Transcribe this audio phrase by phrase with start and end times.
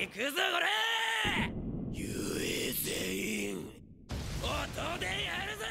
[0.00, 0.68] 行くぞこれ
[1.92, 2.06] 遊
[2.40, 3.56] 泳全員
[4.42, 5.64] 音でやるぞ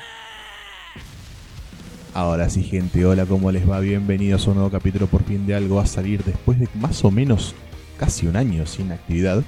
[2.13, 3.79] Ahora sí, gente, hola, ¿cómo les va?
[3.81, 7.11] Bienvenidos a un nuevo capítulo por fin de algo a salir después de más o
[7.11, 7.53] menos
[7.97, 9.43] casi un año sin actividad.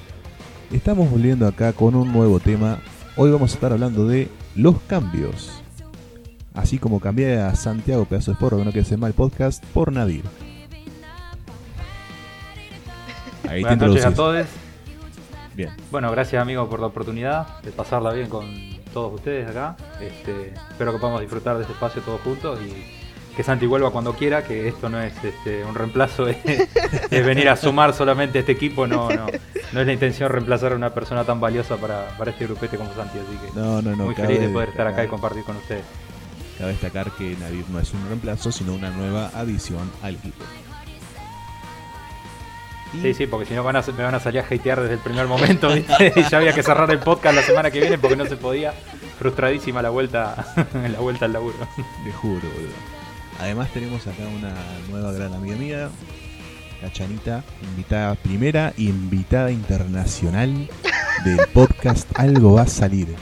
[0.72, 2.80] Estamos volviendo acá con un nuevo tema.
[3.16, 5.62] Hoy vamos a estar hablando de los cambios.
[6.54, 9.94] Así como cambié a Santiago Pedazo de Forro, que no quiere ser mal podcast, por
[9.94, 10.24] Nadir.
[13.48, 14.16] Ahí te Buenas noches a introducís.
[14.16, 14.61] todos.
[15.55, 15.71] Bien.
[15.91, 18.47] Bueno, gracias amigo por la oportunidad de pasarla bien con
[18.93, 19.77] todos ustedes acá.
[20.01, 23.03] Este, espero que podamos disfrutar de este espacio todos juntos y
[23.37, 26.37] que Santi vuelva cuando quiera, que esto no es este, un reemplazo, es,
[27.11, 29.27] es venir a sumar solamente a este equipo, no, no,
[29.73, 32.93] no es la intención reemplazar a una persona tan valiosa para, para este grupete como
[32.93, 34.05] Santi, así que No, no, no.
[34.05, 35.85] muy feliz de poder estar acá y compartir con ustedes.
[36.59, 40.45] Cabe destacar que Nadir no es un reemplazo, sino una nueva adición al equipo.
[42.95, 44.95] Y- Sí, sí, porque si no van a, me van a salir a hatear desde
[44.95, 46.13] el primer momento, ¿viste?
[46.17, 48.73] Y ya había que cerrar el podcast la semana que viene porque no se podía.
[49.19, 50.45] Frustradísima la vuelta,
[50.93, 51.57] la vuelta al laburo.
[52.05, 52.73] Te juro, boludo.
[53.41, 54.53] Además tenemos acá una
[54.91, 55.89] nueva gran amiga mía,
[56.83, 60.69] la Chanita, invitada primera y invitada internacional
[61.25, 63.15] del podcast Algo va a salir.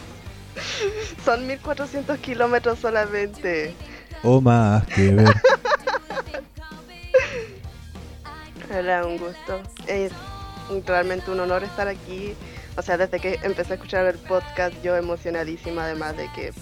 [1.25, 3.75] Son 1400 kilómetros solamente.
[4.23, 5.35] O más que ver.
[8.71, 9.61] Era un gusto.
[9.87, 10.13] Es
[10.87, 12.35] realmente un honor estar aquí.
[12.77, 16.53] O sea, desde que empecé a escuchar el podcast, yo emocionadísima, además de que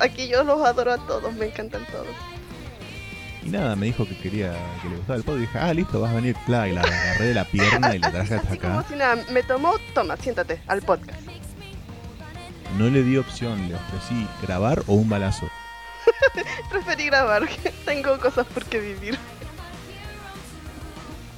[0.00, 2.14] aquí yo los adoro a todos, me encantan todos.
[3.42, 5.38] Y nada, me dijo que quería, que le gustaba el podcast.
[5.38, 7.98] Y dije, ah, listo, vas a venir, pla, y la agarré de la pierna y
[8.00, 8.88] la traje hasta Así como acá.
[8.88, 11.20] si nada, me tomó, toma, siéntate, al podcast.
[12.76, 15.48] No le di opción, le ofrecí grabar o un balazo.
[16.70, 17.48] Preferí grabar,
[17.84, 19.18] tengo cosas por qué vivir.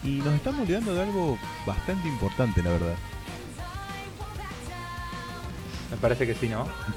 [0.05, 2.95] Y nos estamos olvidando de algo bastante importante, la verdad.
[5.91, 6.67] Me parece que sí, ¿no?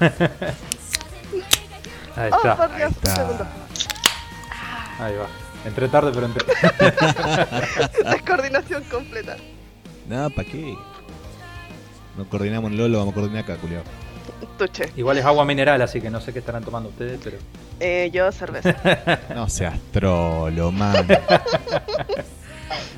[2.16, 3.48] Ahí Oh, está, por Dios, un está.
[5.00, 5.26] ahí va.
[5.64, 6.44] Entré tarde, pero entré.
[8.10, 9.36] Descoordinación completa.
[10.08, 10.76] Nada, ¿para qué?
[12.18, 13.82] No coordinamos en LOL, lo vamos a coordinar acá, culiao.
[14.58, 14.92] Tuche.
[14.96, 17.38] Igual es agua mineral, así que no sé qué estarán tomando ustedes, pero.
[17.80, 18.74] Eh, yo cerveza.
[19.34, 21.06] No seas trolo, man.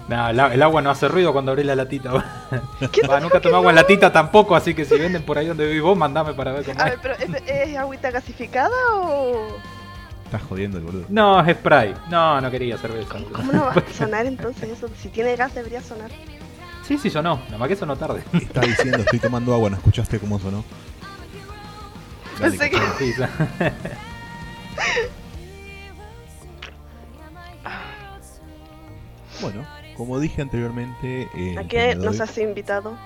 [0.08, 2.10] Nada, el, agua no hace ruido cuando abrís la latita.
[2.92, 3.80] ¿Quién Va, te nunca tomé agua en no?
[3.82, 6.80] latita tampoco, así que si venden por ahí donde vivís vos, mandame para ver cómo
[6.80, 6.90] A es.
[6.90, 9.48] ver, pero ¿es, es agüita gasificada o...?
[10.26, 11.04] Estás jodiendo el boludo.
[11.08, 11.94] No, es spray.
[12.10, 13.14] No, no quería cerveza.
[13.32, 14.88] ¿Cómo no va a sonar entonces eso?
[15.00, 16.10] Si tiene gas debería sonar.
[16.82, 17.40] Sí, sí sonó.
[17.46, 18.22] Nada más que sonó tarde.
[18.32, 20.64] Está diciendo, estoy tomando agua, ¿no escuchaste cómo sonó?
[22.40, 22.78] Dale, Pensé que-
[29.40, 32.96] Bueno, como dije anteriormente, en ¿A qué nos has invitado?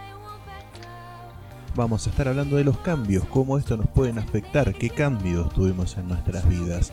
[1.75, 5.97] vamos a estar hablando de los cambios, cómo esto nos pueden afectar, qué cambios tuvimos
[5.97, 6.93] en nuestras vidas,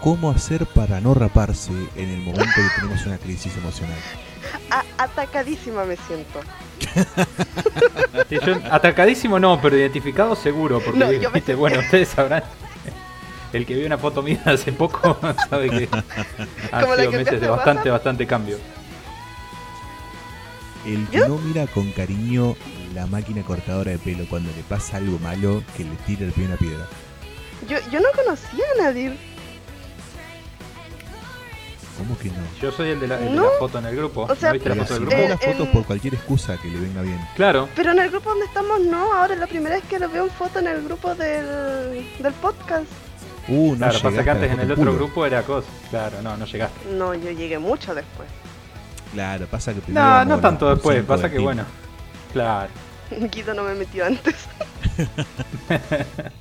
[0.00, 3.98] cómo hacer para no raparse en el momento que tenemos una crisis emocional.
[4.70, 6.40] A- atacadísima me siento.
[8.28, 10.80] Sí, yo- atacadísimo no, pero identificado seguro.
[10.84, 12.42] Porque, No, me- bueno, ustedes sabrán.
[13.52, 15.18] El que vio una foto mía hace poco
[15.50, 15.88] sabe que
[16.72, 17.92] han sido que meses de bastante, WhatsApp.
[17.92, 18.58] bastante cambio.
[20.84, 22.54] El que no mira con cariño
[22.94, 26.46] la máquina cortadora de pelo cuando le pasa algo malo, que le tira el pie
[26.46, 26.86] una piedra.
[27.68, 29.16] Yo, yo no conocía a Nadir.
[31.98, 32.34] ¿Cómo que no?
[32.60, 33.44] Yo soy el de la, el de No.
[33.44, 34.26] la foto en el grupo.
[34.30, 35.16] O sea, ¿No viste la foto del grupo?
[35.16, 37.18] Eh, las fotos en- por cualquier excusa que le venga bien.
[37.34, 37.68] Claro.
[37.74, 40.24] Pero en el grupo donde estamos no, ahora es la primera vez que lo veo
[40.24, 42.84] en foto en el grupo del, del podcast.
[43.48, 44.94] Uh, no Claro, pasa que antes en el otro culo.
[44.96, 45.68] grupo era cosa.
[45.90, 46.90] Claro, no, no llegaste.
[46.92, 48.28] No, yo llegué mucho después.
[49.12, 51.04] Claro, pasa que primero No, no tanto después.
[51.04, 51.44] Pasa que team.
[51.44, 51.64] bueno.
[52.32, 52.70] Claro.
[53.30, 54.34] Guido no me metió antes.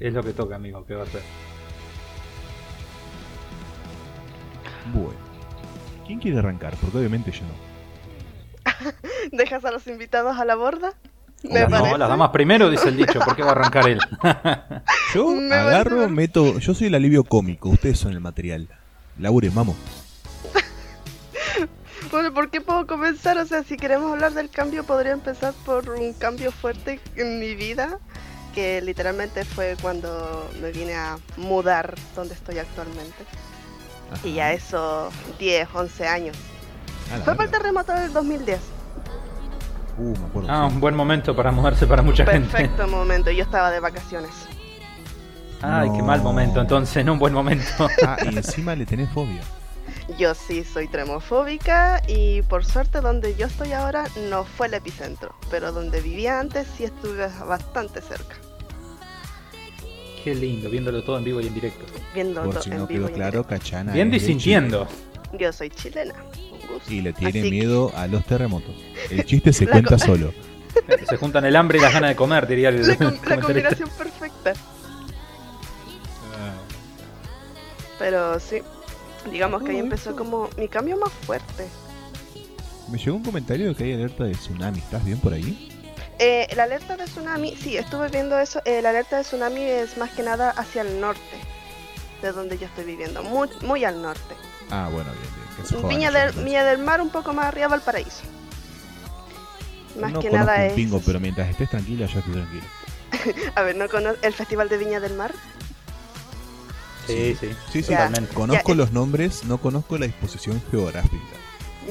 [0.00, 0.84] Es lo que toca, amigo.
[0.84, 1.22] ¿Qué va a hacer?
[4.92, 5.18] Bueno.
[6.06, 6.74] ¿Quién quiere arrancar?
[6.80, 8.92] Porque obviamente yo no.
[9.36, 10.92] ¿Dejas a los invitados a la borda?
[11.44, 13.20] Me no, las damas primero, dice el dicho.
[13.20, 13.98] ¿Por qué va a arrancar él?
[15.14, 16.58] Yo Me agarro, parece- meto.
[16.58, 18.68] Yo soy el alivio cómico, ustedes son el material.
[19.18, 19.76] Laburen, vamos.
[22.10, 23.38] Bueno, ¿por qué puedo comenzar?
[23.38, 27.54] O sea, si queremos hablar del cambio, podría empezar por un cambio fuerte en mi
[27.54, 27.98] vida,
[28.54, 33.24] que literalmente fue cuando me vine a mudar donde estoy actualmente.
[34.12, 34.28] Ajá.
[34.28, 36.36] Y ya eso, 10, 11 años.
[37.24, 38.60] Fue para el terremoto del 2010.
[39.98, 40.48] Uh, me acuerdo.
[40.50, 40.74] Ah, sí.
[40.74, 42.50] un buen momento para mudarse para mucha gente.
[42.50, 44.30] Perfecto momento, yo estaba de vacaciones.
[45.62, 47.64] Ay, qué mal momento, entonces, no un buen momento.
[48.06, 49.40] Ah, y encima le tenés fobia.
[50.18, 55.34] Yo sí soy tremofóbica y por suerte donde yo estoy ahora no fue el epicentro,
[55.50, 58.34] pero donde vivía antes sí estuve bastante cerca,
[60.22, 61.84] Qué lindo, viéndolo todo en vivo y en directo.
[62.14, 63.92] viendo Por si en no vivo quedó y en claro, Cachana.
[63.92, 64.88] Viendo y sintiendo.
[65.38, 66.14] Yo soy chilena.
[66.88, 68.74] Y le tiene Así que- miedo a los terremotos.
[69.10, 70.32] El chiste se cuenta solo.
[71.08, 73.88] Se juntan el hambre y las ganas de comer, diría el La, com- la combinación
[73.90, 74.52] perfecta.
[77.98, 78.56] Pero sí,
[79.30, 81.66] digamos que ahí empezó como mi cambio más fuerte.
[82.90, 84.78] Me llegó un comentario de que hay alerta de tsunami.
[84.80, 85.70] ¿Estás bien por ahí?
[86.18, 88.60] Eh, la alerta de tsunami, sí, estuve viendo eso.
[88.64, 91.20] eh, la alerta de tsunami es más que nada hacia el norte,
[92.20, 94.34] de donde yo estoy viviendo, muy, muy al norte.
[94.70, 95.43] Ah, bueno, bien, bien.
[95.88, 96.32] Viña del.
[96.32, 98.22] Viña del Mar, un poco más arriba, Valparaíso.
[100.00, 100.72] Más no que conozco nada un es.
[100.72, 102.64] pingo, pero mientras estés tranquila, yo estoy tranquilo.
[103.54, 105.32] A ver, ¿no cono- el Festival de Viña del Mar?
[107.06, 107.50] Sí, sí.
[107.72, 108.06] Sí, sí, Ya.
[108.06, 108.34] Totalmente.
[108.34, 108.74] Conozco Ya.
[108.74, 111.22] los nombres, no conozco la disposición geográfica.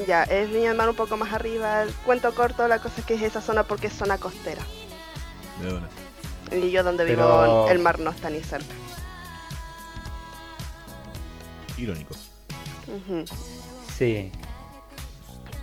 [0.08, 1.82] Ya, es Viña del Mar un poco más arriba.
[1.82, 4.62] El cuento corto, la cosa es que es esa zona porque es zona costera.
[5.62, 5.88] De una.
[6.52, 8.74] Y yo donde Pero- vivo, el mar no está ni cerca.
[11.78, 12.14] Irónico.
[12.88, 13.24] Ujú.
[13.96, 14.30] Sí.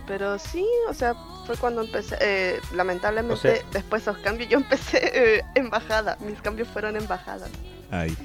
[0.06, 1.14] Pero sí, o sea,
[1.46, 4.98] fue cuando empecé, eh, lamentablemente, O sea- después de esos cambios, yo empecé
[5.38, 6.16] eh, en bajada.
[6.20, 7.50] Mis cambios fueron en bajadas.
[7.90, 8.16] Ay,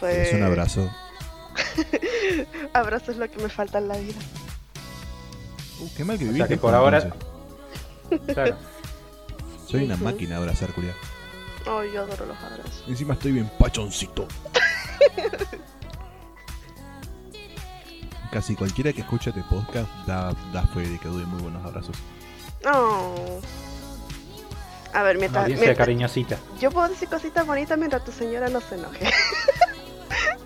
[0.00, 0.22] Fue...
[0.28, 0.90] es un abrazo.
[2.74, 4.18] Abrazo es lo que me falta en la vida.
[5.80, 6.54] Uh, qué mal que O sea viviste.
[6.54, 7.10] que por ahora-.
[8.32, 8.56] Claro.
[9.66, 10.94] Soy una máquina de abrazar, culia.
[11.66, 12.84] Oh, yo adoro los abrazos.
[12.86, 14.28] Encima estoy bien pachoncito.
[18.36, 21.96] Casi cualquiera que escucha este podcast da, da fe de que doy muy buenos abrazos.
[22.70, 23.40] Oh.
[24.92, 26.36] A ver, mientras, audiencia mientras- cariñosita.
[26.60, 29.08] yo puedo decir cositas bonitas mientras tu señora no se enoje.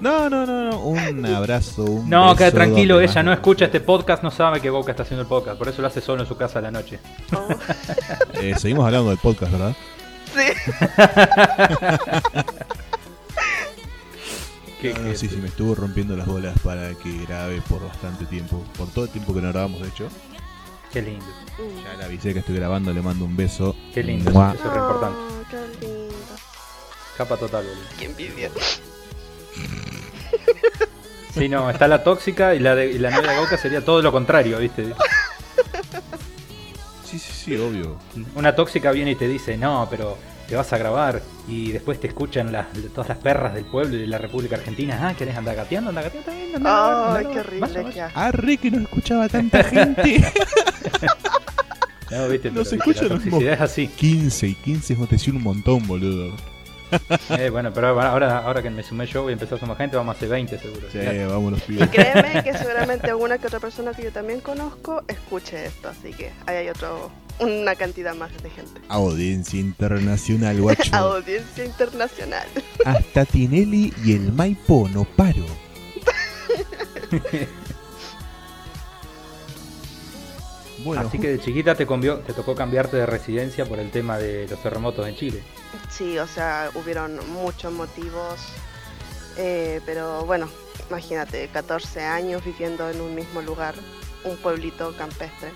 [0.01, 0.79] No, no, no, no.
[0.79, 4.61] Un abrazo, un No, beso, queda tranquilo, ella más no escucha este podcast, no sabe
[4.61, 6.63] que Boca está haciendo el podcast, por eso lo hace solo en su casa a
[6.63, 7.01] la noche.
[7.37, 7.49] Oh,
[8.41, 9.75] Eh, seguimos hablando del podcast, ¿verdad?
[10.33, 10.45] sí.
[14.81, 17.85] Que- No, no, que- sí, sí, me estuvo rompiendo las bolas para que grabe por
[17.87, 18.65] bastante tiempo.
[18.79, 20.09] Por todo el tiempo que no grabamos, de hecho.
[20.93, 21.25] Qué lindo.
[21.85, 23.77] Ya le avisé que estoy grabando, le mando un beso.
[23.94, 24.31] qué lindo.
[24.32, 24.55] Mua.
[24.55, 25.19] Eso es re importante.
[25.19, 26.15] Oh, qué lindo.
[27.17, 27.85] Capa total, boludo.
[27.99, 28.50] Qué envidia.
[31.33, 34.11] Sí, no, está la tóxica y la, de, y la novia Boca sería todo lo
[34.11, 34.93] contrario, ¿viste?
[37.05, 37.99] Sí, sí, sí, obvio.
[38.35, 40.19] Una tóxica viene y te dice, no, pero
[40.50, 44.00] te vas a grabar y después te escuchan las, todas las perras del pueblo y
[44.00, 44.99] de la República Argentina.
[45.00, 45.91] Ah, ¿querés andar gateando?
[45.91, 46.56] Anda gateando también.
[46.56, 48.19] Anda, anda, Ay, qué horrible, asco.
[48.19, 50.25] Arre que no escuchaba tanta gente.
[52.11, 52.49] No, ¿viste?
[52.49, 52.91] No Pero, se ¿viste?
[52.91, 53.87] escuchan La toxicidad es así.
[53.87, 56.35] 15 y 15 es un montón, boludo.
[57.38, 60.12] Eh, bueno, pero ahora, ahora que me sumé yo y empezó a sumar gente, vamos
[60.12, 60.88] a hacer 20 seguro.
[60.91, 60.99] Sí,
[61.29, 61.88] vámonos, Y pibes.
[61.88, 66.32] créeme que seguramente alguna que otra persona que yo también conozco escuche esto, así que
[66.47, 68.81] ahí hay otro, una cantidad más de gente.
[68.88, 70.94] Audiencia internacional, guacho.
[70.97, 72.47] Audiencia internacional.
[72.85, 75.44] Hasta Tinelli y el Maipo no paro.
[80.82, 84.17] Bueno, Así que de chiquita te, convió- te tocó cambiarte de residencia por el tema
[84.17, 85.43] de los terremotos en Chile.
[85.91, 88.41] Sí, o sea, hubieron muchos motivos,
[89.37, 90.49] eh, pero bueno,
[90.88, 93.75] imagínate, 14 años viviendo en un mismo lugar,
[94.25, 95.50] un pueblito campestre,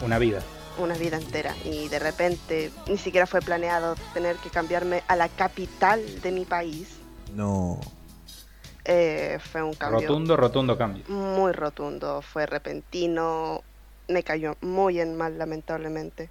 [0.00, 0.40] Una vida.
[0.78, 5.28] Una vida entera, y de repente ni siquiera fue planeado tener que cambiarme a la
[5.28, 6.88] capital de mi país.
[7.34, 7.80] no.
[8.84, 11.04] Eh, fue un cambio Rotundo, rotundo cambio.
[11.06, 13.62] muy rotundo, fue repentino,
[14.08, 16.30] me cayó muy en mal lamentablemente.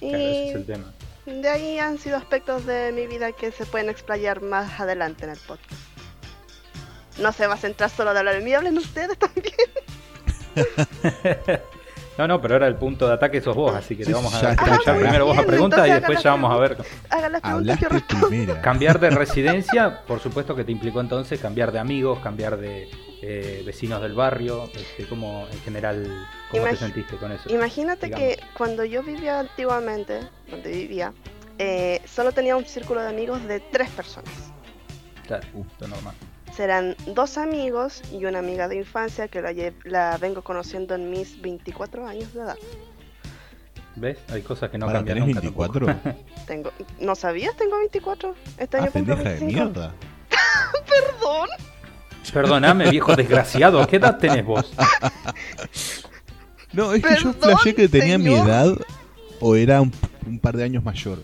[0.00, 0.94] Claro, Y ese es el tema.
[1.26, 5.30] de ahí han sido aspectos de mi vida que se pueden explayar más adelante en
[5.32, 5.82] el podcast.
[7.18, 9.54] No se va a centrar solo de hablar de mí, hablen ustedes también.
[12.16, 14.34] No, no, pero ahora el punto de ataque sos vos, así que Sí, te vamos
[14.34, 16.76] a escuchar primero vos a preguntas y después haga ya vamos a ver.
[17.10, 18.60] Hagan las preguntas que.
[18.62, 22.88] Cambiar de residencia, por supuesto que te implicó entonces cambiar de amigos, cambiar de
[23.22, 26.06] eh, vecinos del barrio, este, como en general,
[26.50, 27.52] ¿cómo te sentiste con eso?
[27.52, 28.28] Imagínate digamos.
[28.28, 31.12] que cuando yo vivía antiguamente, donde vivía,
[31.58, 34.30] eh, solo tenía un círculo de amigos de tres personas.
[35.26, 35.46] Claro,
[35.80, 36.14] lo normal.
[36.56, 41.10] Serán dos amigos y una amiga de infancia que la, lle- la vengo conociendo en
[41.10, 42.56] mis 24 años de edad.
[43.96, 44.18] ¿Ves?
[44.28, 45.86] Hay cosas que no cambian ¿tenés nunca 24?
[45.86, 46.16] tampoco.
[46.46, 47.56] Tengo, ¿No sabías?
[47.56, 48.34] Tengo 24.
[48.58, 49.64] Este año ah, cumplo pendeja de 25.
[49.72, 49.94] mierda.
[50.88, 51.48] Perdón.
[52.32, 54.72] Perdóname, viejo desgraciado, ¿qué edad tenés vos?
[56.72, 58.74] No, es que yo flashé que tenía mi edad
[59.40, 59.92] o era un,
[60.26, 61.18] un par de años mayor.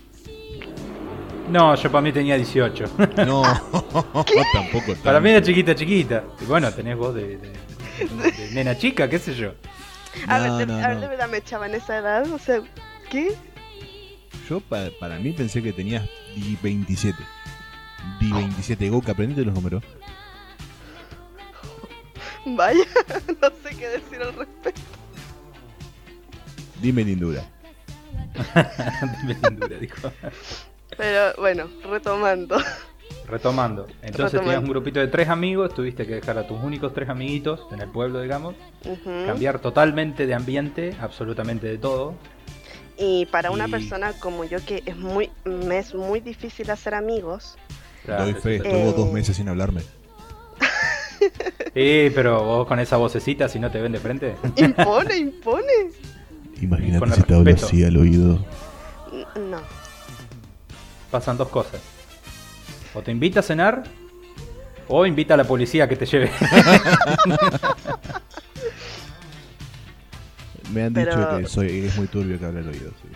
[1.50, 2.84] No, yo para mí tenía 18.
[3.26, 3.42] No,
[4.52, 5.02] tampoco tanto.
[5.02, 6.24] para mí era chiquita, chiquita.
[6.40, 9.52] Y bueno, tenés vos de, de de nena chica, qué sé yo.
[10.26, 11.00] A ver, No, de, no, a ver, no.
[11.02, 12.60] de verdad me echaba en esa edad, o sea,
[13.10, 13.34] ¿qué?
[14.48, 17.18] Yo pa- para mí pensé que tenías di 27.
[18.20, 18.88] Di 27.
[18.88, 19.82] Goku, aprendete los números.
[22.46, 22.84] Vaya,
[23.40, 24.80] no sé qué decir al respecto.
[26.80, 27.44] Dime lindura.
[29.20, 30.10] Dime lindura, dijo.
[31.00, 32.58] Pero bueno, retomando.
[33.26, 33.86] Retomando.
[34.02, 34.40] Entonces Retomando.
[34.42, 37.80] tenías un grupito de tres amigos, tuviste que dejar a tus únicos tres amiguitos en
[37.80, 38.54] el pueblo, digamos.
[39.26, 42.14] Cambiar totalmente de ambiente, absolutamente de todo.
[42.98, 47.56] Y para una persona como yo que es muy, me es muy difícil hacer amigos,
[48.04, 48.94] Claro, Doy fe, estuvo Eh.
[48.96, 49.82] dos meses sin hablarme.
[51.74, 54.34] Sí, pero vos con esa vocecita, si no te ven de frente.
[54.56, 55.90] impone, impone.
[56.60, 58.44] Imagínate si te hablo así al oído.
[59.36, 59.60] No.
[61.10, 61.80] Pasan dos cosas.
[62.94, 63.82] O te invita a cenar,
[64.88, 66.30] o invita a la policía a que te lleve.
[70.72, 72.90] Me han dicho Pero- que soy es muy turbio que habla al oído.
[73.02, 73.08] sí.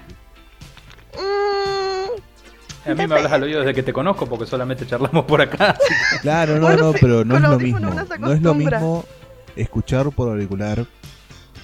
[1.16, 5.40] Mm, A mí me hablas al oído desde que te conozco porque solamente charlamos por
[5.40, 5.76] acá.
[6.22, 7.78] Claro, no, Bueno, no, pero no es lo mismo.
[8.18, 9.04] No es lo mismo
[9.56, 10.84] escuchar por auricular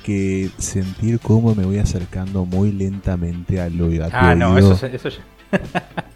[0.04, 4.08] que sentir cómo me voy acercando muy lentamente al oído.
[4.12, 4.72] Ah, no, oído.
[4.72, 5.18] eso, se- eso ya-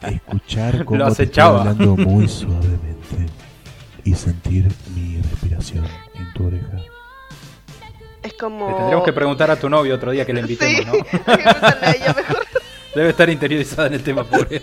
[0.02, 3.26] Escuchar cómo Lo te estoy hablando muy suavemente
[4.04, 6.76] y sentir mi respiración en tu oreja.
[8.22, 8.68] es como.
[8.68, 10.92] Le tendremos que preguntar a tu novio otro día que le Sí, invitemos, ¿no?
[11.26, 12.46] hay que preguntarle a ella mejor.
[12.94, 14.62] Debe estar interiorizada en el tema, pobre.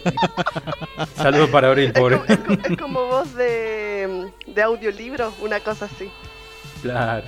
[1.18, 2.18] Saludos para Abril, Es pobre.
[2.20, 6.10] como, es como- es como voz de, de audiolibro, una cosa así.
[6.82, 7.26] Claro.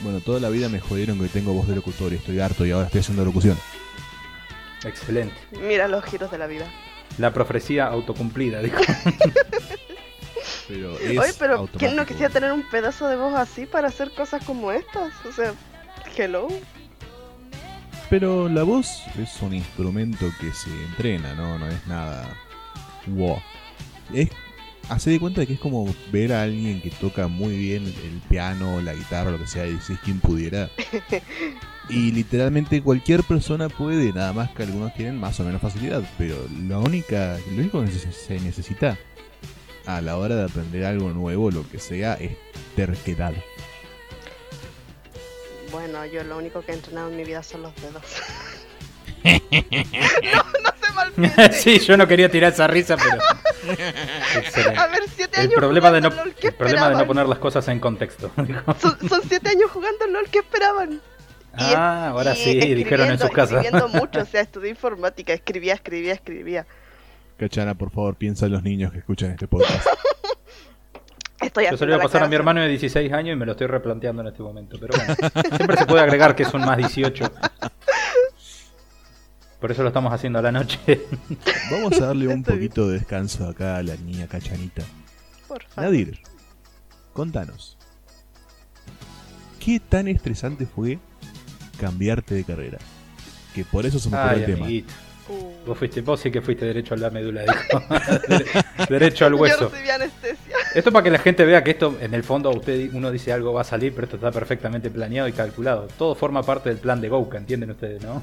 [0.00, 2.70] Bueno, toda la vida me jodieron que tengo voz de locutor y estoy harto y
[2.70, 3.58] ahora estoy haciendo locución.
[4.84, 5.34] Excelente.
[5.52, 6.66] Mira los giros de la vida.
[7.18, 8.80] La profecía autocumplida, dijo.
[10.68, 14.12] Pero es Oye, pero ¿quién no quisiera tener un pedazo de voz así para hacer
[14.12, 15.12] cosas como estas?
[15.26, 15.52] O sea,
[16.16, 16.48] hello.
[18.08, 21.58] Pero la voz es un instrumento que se entrena, ¿no?
[21.58, 22.36] No es nada.
[23.06, 23.40] Wow.
[24.12, 24.30] Es.
[24.88, 28.80] Hace de cuenta que es como ver a alguien que toca muy bien el piano,
[28.80, 30.70] la guitarra, lo que sea, y decís quien pudiera.
[31.88, 36.02] Y literalmente cualquier persona puede, nada más que algunos tienen más o menos facilidad.
[36.16, 36.36] Pero
[36.66, 38.96] la única, lo único que se necesita
[39.86, 42.36] a la hora de aprender algo nuevo, lo que sea, es
[42.76, 43.34] terquedad.
[45.70, 48.02] Bueno, yo lo único que he entrenado en mi vida son los dedos.
[49.24, 51.52] no, no se malpiense.
[51.52, 53.18] sí, yo no quería tirar esa risa, pero.
[54.36, 54.78] Excelente.
[54.78, 57.06] A ver, siete El años problema, de no, jugando LOL, ¿qué el problema de no
[57.06, 58.30] poner las cosas en contexto.
[58.82, 61.00] son siete años jugando LOL, ¿qué esperaban?
[61.54, 63.64] Ah, ahora y sí, dijeron en sus casas.
[63.64, 66.66] Escribiendo mucho, o sea, estudié informática, escribía, escribía, escribía.
[67.36, 69.86] Cachana, por favor, piensa en los niños que escuchan este podcast.
[71.40, 73.44] Estoy Yo se lo iba a pasar a mi hermano de 16 años y me
[73.44, 74.76] lo estoy replanteando en este momento.
[74.80, 75.14] Pero bueno,
[75.56, 77.32] siempre se puede agregar que son más 18.
[79.60, 80.78] Por eso lo estamos haciendo a la noche.
[81.70, 84.82] Vamos a darle un poquito de descanso acá a la niña Cachanita.
[85.48, 85.90] Por favor.
[85.90, 86.20] Nadir,
[87.12, 87.76] contanos.
[89.58, 90.98] ¿Qué tan estresante fue
[91.86, 92.78] cambiarte de carrera?
[93.54, 94.64] Que por eso se me ocurrió el tema.
[94.66, 94.92] amiguito.
[95.28, 97.42] Uh, Vos fuiste, vos sí que fuiste derecho a la médula,
[98.88, 99.68] derecho al Yo hueso.
[99.68, 100.56] recibí anestesia.
[100.74, 103.52] Esto para que la gente vea que esto, en el fondo, usted uno dice algo
[103.52, 105.86] va a salir, pero esto está perfectamente planeado y calculado.
[105.96, 108.22] Todo forma parte del plan de Gouka, entienden ustedes, ¿no?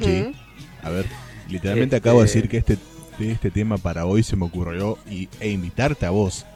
[0.00, 0.34] Sí.
[0.82, 1.04] A ver,
[1.48, 2.78] literalmente Este- acabo de decir que este,
[3.18, 6.46] de este tema para hoy se me ocurrió y, e invitarte a vos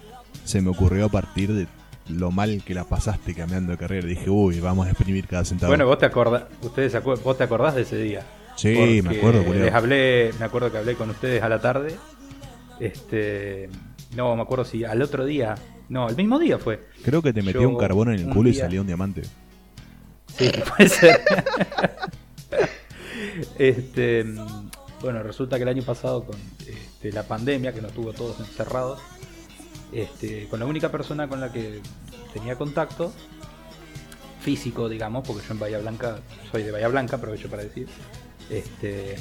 [0.44, 1.66] se me ocurrió a partir de
[2.08, 4.06] lo mal que la pasaste cambiando de carrera.
[4.06, 5.70] Dije, uy, vamos a exprimir cada centavo.
[5.70, 8.22] Bueno, vos te acordás, ustedes vos te acordás de ese día.
[8.56, 9.64] sí, me acuerdo, culiao.
[9.64, 11.94] Les hablé, me acuerdo que hablé con ustedes a la tarde.
[12.80, 13.68] Este,
[14.14, 15.56] no, me acuerdo si al otro día,
[15.88, 16.80] no, el mismo día fue.
[17.04, 19.22] Creo que te metí yo un carbón en el culo y salió un diamante.
[20.36, 21.20] Sí, puede ser.
[23.58, 24.70] este, mm,
[25.02, 26.36] bueno, resulta que el año pasado con
[26.66, 29.00] este, la pandemia, que nos tuvo todos encerrados,
[29.92, 31.80] este, con la única persona con la que
[32.32, 33.12] tenía contacto
[34.40, 36.18] físico, digamos, porque yo en Bahía Blanca,
[36.50, 37.86] soy de Bahía Blanca, aprovecho para decir,
[38.50, 39.16] este,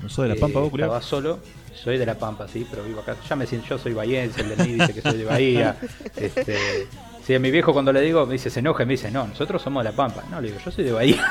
[0.00, 0.88] ¿No sos de la eh, Pampa, vos, culiao?
[0.88, 1.38] estaba solo.
[1.74, 3.16] Soy de La Pampa, sí, pero vivo acá.
[3.28, 5.76] Ya me siento, yo soy bahiense, el de mí dice que soy de Bahía.
[6.16, 6.86] Este,
[7.22, 9.26] sí, a mi viejo cuando le digo, me dice, se enoja y me dice, no,
[9.26, 10.24] nosotros somos de La Pampa.
[10.30, 11.22] No, le digo, yo soy de Bahía.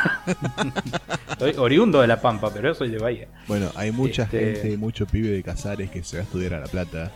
[1.40, 3.28] soy oriundo de La Pampa, pero yo soy de Bahía.
[3.48, 6.60] Bueno, hay mucha Este- gente, mucho pibe de Casares que se va a estudiar a
[6.60, 7.12] La Plata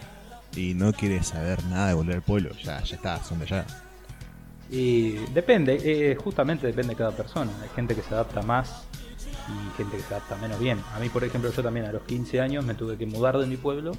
[0.56, 2.51] y no quiere saber nada de volver al pueblo.
[2.63, 3.63] Ya, ya está, son de.
[4.72, 7.51] Y depende, eh, justamente depende de cada persona.
[7.62, 8.86] Hay gente que se adapta más
[9.48, 10.79] y gente que se adapta menos bien.
[10.94, 13.48] A mí, por ejemplo, yo también a los 15 años me tuve que mudar de
[13.48, 13.94] mi pueblo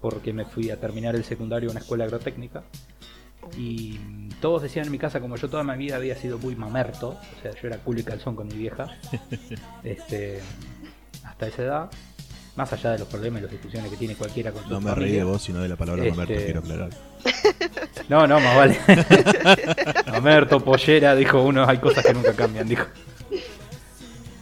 [0.00, 2.62] porque me fui a terminar el secundario en una escuela agrotécnica
[3.56, 3.98] y
[4.40, 7.42] todos decían en mi casa, como yo toda mi vida había sido muy mamerto, o
[7.42, 8.88] sea, yo era culo y calzón con mi vieja,
[9.84, 10.40] este,
[11.24, 11.90] hasta esa edad,
[12.58, 14.92] más allá de los problemas y las discusiones que tiene cualquiera con su No me
[14.94, 16.90] reí de vos, sino de la palabra Este- mamerto, quiero aclarar.
[18.08, 18.78] No, no, más vale.
[20.06, 22.86] Mamerto, pollera, dijo uno, hay cosas que nunca cambian, dijo.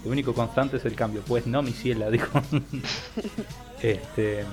[0.05, 2.41] Lo único constante es el cambio, pues no mi ciela, dijo.
[3.83, 4.45] Este,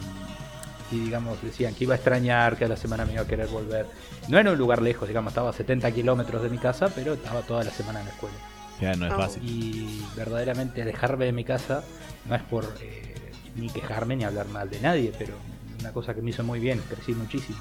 [0.92, 3.48] y digamos, decían que iba a extrañar, que a la semana me iba a querer
[3.48, 3.86] volver.
[4.28, 7.42] No era un lugar lejos, digamos, estaba a 70 kilómetros de mi casa, pero estaba
[7.42, 8.36] toda la semana en la escuela.
[8.82, 9.18] Ya no es Oh.
[9.18, 9.44] fácil.
[9.48, 11.84] Y verdaderamente alejarme de mi casa
[12.26, 13.13] no es por eh,
[13.56, 15.34] ni quejarme ni hablar mal de nadie, pero
[15.80, 17.60] una cosa que me hizo muy bien, crecí muchísimo.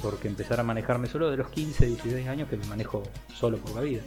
[0.00, 3.02] Porque empezar a manejarme solo de los 15, 16 años que me manejo
[3.34, 4.02] solo por la vida.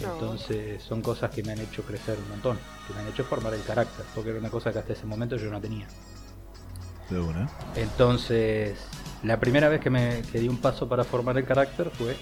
[0.00, 0.12] No.
[0.14, 3.52] Entonces son cosas que me han hecho crecer un montón, que me han hecho formar
[3.52, 5.86] el carácter, porque era una cosa que hasta ese momento yo no tenía.
[7.10, 7.48] De una.
[7.74, 8.78] Entonces,
[9.22, 12.16] la primera vez que me que di un paso para formar el carácter fue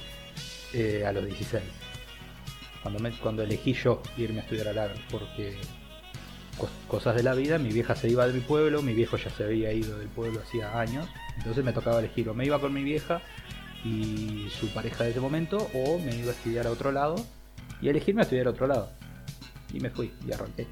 [0.72, 1.62] eh, a los 16.
[2.82, 5.58] Cuando, me, cuando elegí yo irme a estudiar al agro, porque
[6.88, 9.44] cosas de la vida, mi vieja se iba de mi pueblo, mi viejo ya se
[9.44, 12.82] había ido del pueblo hacía años, entonces me tocaba elegir o me iba con mi
[12.82, 13.20] vieja
[13.84, 17.16] y su pareja de ese momento, o me iba a estudiar a otro lado
[17.80, 18.90] y elegirme a estudiar a otro lado.
[19.72, 20.66] Y me fui y arranqué.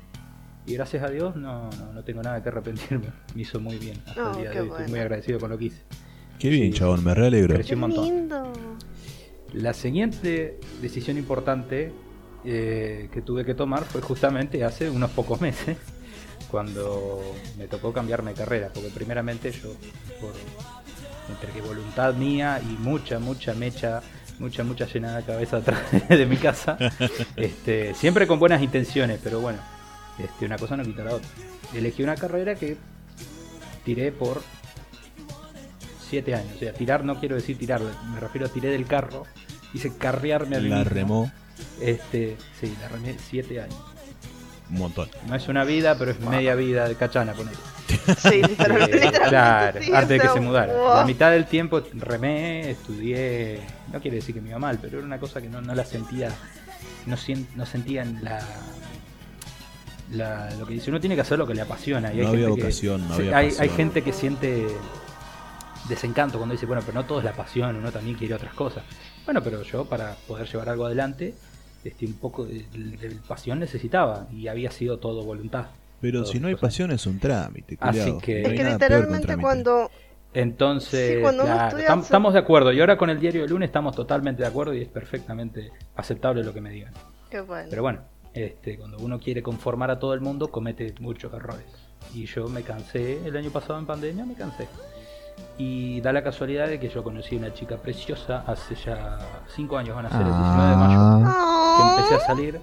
[0.67, 3.09] Y gracias a Dios no, no, no tengo nada que arrepentirme.
[3.35, 4.00] Me hizo muy bien.
[4.07, 5.83] Hasta el día de hoy estoy muy agradecido con lo que hice.
[6.38, 6.79] Qué bien, Sí.
[6.79, 7.55] chabón, me realegro.
[7.55, 8.05] Crecí Qué un montón.
[8.09, 8.53] lindo.
[9.53, 11.93] La siguiente decisión importante
[12.44, 15.76] eh, que tuve que tomar fue justamente hace unos pocos meses,
[16.50, 17.20] cuando
[17.58, 19.70] me tocó cambiarme de carrera, porque primeramente yo,
[20.20, 20.32] por
[21.28, 24.02] entre que voluntad mía y mucha, mucha mecha,
[24.38, 26.76] mucha, mucha llenada de cabeza atrás de mi casa,
[27.36, 29.58] este, siempre con buenas intenciones, pero bueno,
[30.18, 31.28] este, una cosa no quita la otra.
[31.72, 32.76] Elegí una carrera que
[33.84, 34.42] tiré por
[36.08, 37.80] siete años, o sea, tirar no quiero decir tirar,
[38.12, 39.24] me refiero a tiré del carro,
[39.72, 40.90] hice carrearme a mí La mismo.
[40.90, 41.32] remó
[41.80, 43.76] Este, sí, la remé siete años.
[44.71, 45.09] un montón.
[45.28, 47.56] No es una vida, pero es media vida de cachana, ponele.
[48.18, 49.11] Sí, literalmente.
[49.29, 50.72] Claro, sí, antes de que se mudara.
[50.74, 50.94] wow.
[50.96, 53.61] La mitad del tiempo remé, estudié.
[53.92, 55.85] No quiere decir que me iba mal, pero era una cosa que no, no la
[55.85, 56.31] sentía.
[57.07, 58.40] No, sien- no sentía en la,
[60.12, 62.12] la- Lo que dice, uno tiene que hacer lo que le apasiona.
[62.12, 64.66] Y hay No había gente que- vocación, no había hay, hay gente que siente
[65.88, 68.83] desencanto cuando dice, bueno, pero no todo es la pasión, uno también quiere otras cosas.
[69.24, 71.35] Bueno, pero yo para poder llevar algo adelante,
[71.85, 75.66] este, un poco de, de- de pasión necesitaba y había sido todo voluntad.
[76.01, 79.90] Pero Todo si no hay pasión es un trámite, Así que- No Es literalmente cuando
[80.35, 82.73] Entonces, Sí, cuando claro, tam- estamos de acuerdo.
[82.73, 86.42] Y ahora con el diario del lunes estamos totalmente de acuerdo y es perfectamente aceptable
[86.42, 86.92] lo que me digan.
[87.31, 87.68] Qué bueno.
[87.70, 88.01] Pero bueno,
[88.33, 91.64] este, cuando uno quiere conformar a todo el mundo, comete muchos errores.
[92.12, 94.66] Y yo me cansé, el año pasado en pandemia me cansé.
[95.57, 99.18] Y da la casualidad de que yo conocí a una chica preciosa hace ya
[99.55, 101.77] 5 años, van a ser el 19 de mayo, Ah.
[101.77, 102.61] que empecé a salir.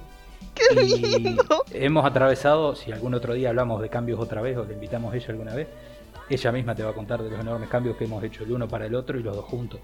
[0.54, 1.64] ¡Qué y lindo!
[1.72, 5.16] hemos atravesado, si algún otro día hablamos de cambios otra vez o le invitamos a
[5.16, 5.68] ella alguna vez,
[6.30, 8.68] ella misma te va a contar de los enormes cambios que hemos hecho el uno
[8.68, 9.80] para el otro y los dos juntos.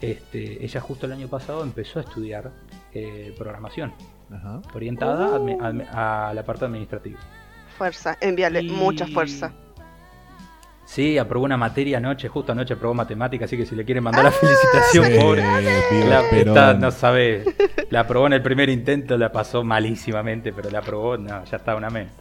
[0.00, 2.50] Este, ella justo el año pasado empezó a estudiar
[2.94, 3.92] eh, programación,
[4.32, 4.60] Ajá.
[4.74, 7.18] orientada admi- a la parte administrativa.
[7.76, 9.52] Fuerza, envíale Y- mucha fuerza.
[10.88, 14.24] Sí, aprobó una materia anoche, justo anoche aprobó matemática, así que si le quieren mandar
[14.24, 15.42] la felicitación, Sí, pobre.
[16.08, 17.44] La esta, no sabe,
[17.90, 21.76] la aprobó en el primer intento, la pasó malísimamente, pero la aprobó, no, ya está
[21.76, 22.14] una menos.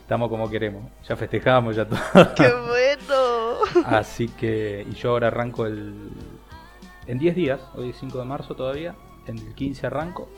[0.00, 1.98] Estamos como queremos, ya festejamos, ya todo.
[2.34, 3.84] ¡Qué bueno!
[3.84, 6.08] Así que, y yo ahora arranco el.
[7.06, 8.94] En 10 días, hoy es 5 de marzo todavía,
[9.26, 10.30] en el 15 arranco.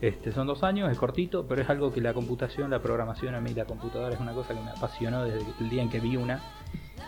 [0.00, 3.40] Este, son dos años, es cortito, pero es algo que la computación, la programación, a
[3.40, 6.16] mí la computadora es una cosa que me apasionó desde el día en que vi
[6.16, 6.40] una.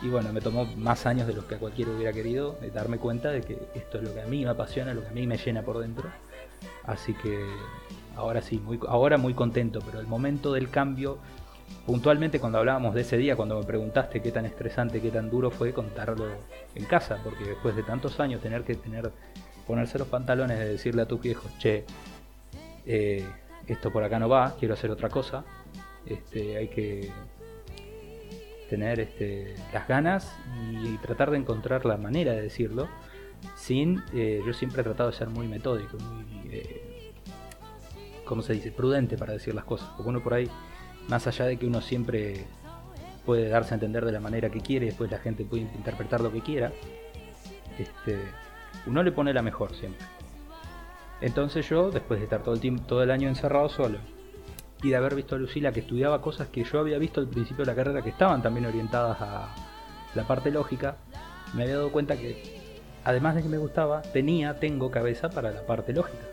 [0.02, 3.30] Y bueno, me tomó más años de los que cualquiera hubiera querido, de darme cuenta
[3.30, 5.36] de que esto es lo que a mí me apasiona, lo que a mí me
[5.36, 6.10] llena por dentro.
[6.84, 7.44] Así que
[8.16, 11.18] ahora sí, muy, ahora muy contento, pero el momento del cambio,
[11.86, 15.50] puntualmente cuando hablábamos de ese día, cuando me preguntaste qué tan estresante, qué tan duro
[15.50, 16.26] fue contarlo
[16.74, 19.12] en casa, porque después de tantos años tener que tener,
[19.66, 21.84] ponerse los pantalones de decirle a tus viejos, che,
[22.86, 23.26] eh,
[23.66, 25.44] esto por acá no va, quiero hacer otra cosa,
[26.06, 27.10] este, hay que
[28.70, 30.32] tener este, las ganas
[30.70, 32.88] y tratar de encontrar la manera de decirlo
[33.56, 37.12] sin eh, yo siempre he tratado de ser muy metódico muy eh,
[38.24, 38.70] ¿cómo se dice?
[38.70, 40.48] prudente para decir las cosas porque uno por ahí
[41.08, 42.44] más allá de que uno siempre
[43.26, 46.30] puede darse a entender de la manera que quiere después la gente puede interpretar lo
[46.30, 46.72] que quiera
[47.76, 48.18] este,
[48.86, 50.06] uno le pone la mejor siempre
[51.20, 53.98] entonces yo después de estar todo el tiempo todo el año encerrado solo
[54.82, 57.64] y de haber visto a Lucila que estudiaba cosas que yo había visto al principio
[57.64, 59.54] de la carrera que estaban también orientadas a
[60.14, 60.96] la parte lógica,
[61.54, 62.60] me había dado cuenta que
[63.04, 66.24] además de que me gustaba, tenía, tengo cabeza para la parte lógica.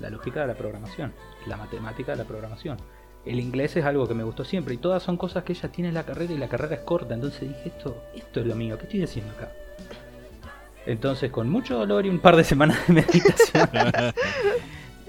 [0.00, 1.12] La lógica de la programación,
[1.46, 2.78] la matemática de la programación.
[3.24, 5.88] El inglés es algo que me gustó siempre y todas son cosas que ella tiene
[5.88, 7.14] en la carrera y la carrera es corta.
[7.14, 9.52] Entonces dije, esto, esto es lo mío, ¿qué estoy haciendo acá?
[10.86, 13.68] Entonces, con mucho dolor y un par de semanas de meditación,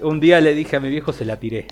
[0.00, 1.68] un día le dije a mi viejo, se la tiré.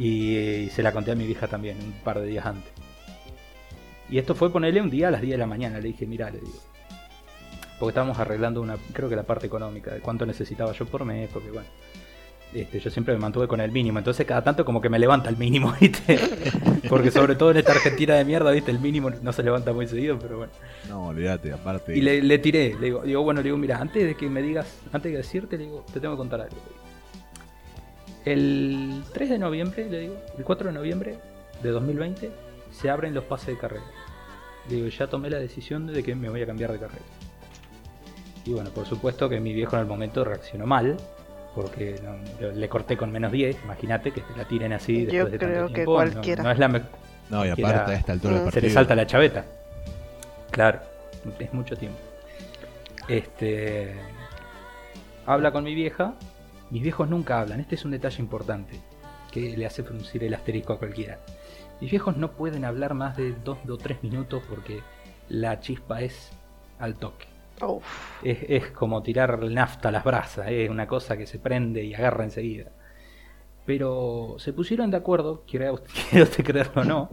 [0.00, 2.72] Y, se la conté a mi vieja también, un par de días antes.
[4.08, 5.78] Y esto fue ponerle un día a las 10 de la mañana.
[5.78, 6.58] Le dije, mira, le digo.
[7.78, 11.28] Porque estábamos arreglando una, creo que la parte económica, de cuánto necesitaba yo por mes,
[11.30, 11.68] porque bueno.
[12.54, 15.30] Este, yo siempre me mantuve con el mínimo, entonces cada tanto como que me levanta
[15.30, 16.18] el mínimo, ¿viste?
[16.88, 18.72] Porque sobre todo en esta Argentina de mierda, ¿viste?
[18.72, 20.52] El mínimo no se levanta muy seguido, pero bueno.
[20.88, 21.96] No, olvídate, aparte.
[21.96, 24.66] Y le, tiré, le digo, digo, bueno, le digo, mira, antes de que me digas,
[24.92, 26.56] antes de decirte, le digo, te tengo que contar algo.
[28.32, 31.18] El 3 de noviembre, le digo, el 4 de noviembre
[31.62, 32.30] de 2020,
[32.72, 33.84] se abren los pases de carrera.
[34.68, 37.04] Le digo, ya tomé la decisión de que me voy a cambiar de carrera.
[38.44, 40.96] Y bueno, por supuesto que mi viejo en el momento reaccionó mal,
[41.54, 42.00] porque
[42.54, 45.54] le corté con menos 10, imagínate que te la tiren así después Yo de creo
[45.54, 45.94] tanto que tiempo.
[45.94, 46.42] cualquiera.
[46.44, 46.68] No, es la
[47.30, 48.68] No, y aparte a esta altura del Se partido.
[48.68, 49.44] le salta la chaveta.
[50.50, 50.80] Claro,
[51.38, 51.98] es mucho tiempo.
[53.08, 53.94] Este.
[55.26, 56.14] Habla con mi vieja.
[56.70, 57.60] Mis viejos nunca hablan.
[57.60, 58.80] Este es un detalle importante
[59.32, 61.18] que le hace fruncir el asterisco a cualquiera.
[61.80, 64.80] Mis viejos no pueden hablar más de 2 o 3 minutos porque
[65.28, 66.30] la chispa es
[66.78, 67.26] al toque.
[68.22, 71.94] Es, es como tirar nafta a las brasas, es una cosa que se prende y
[71.94, 72.70] agarra enseguida.
[73.66, 77.10] Pero se pusieron de acuerdo, quiera usted, quiera usted creerlo o no,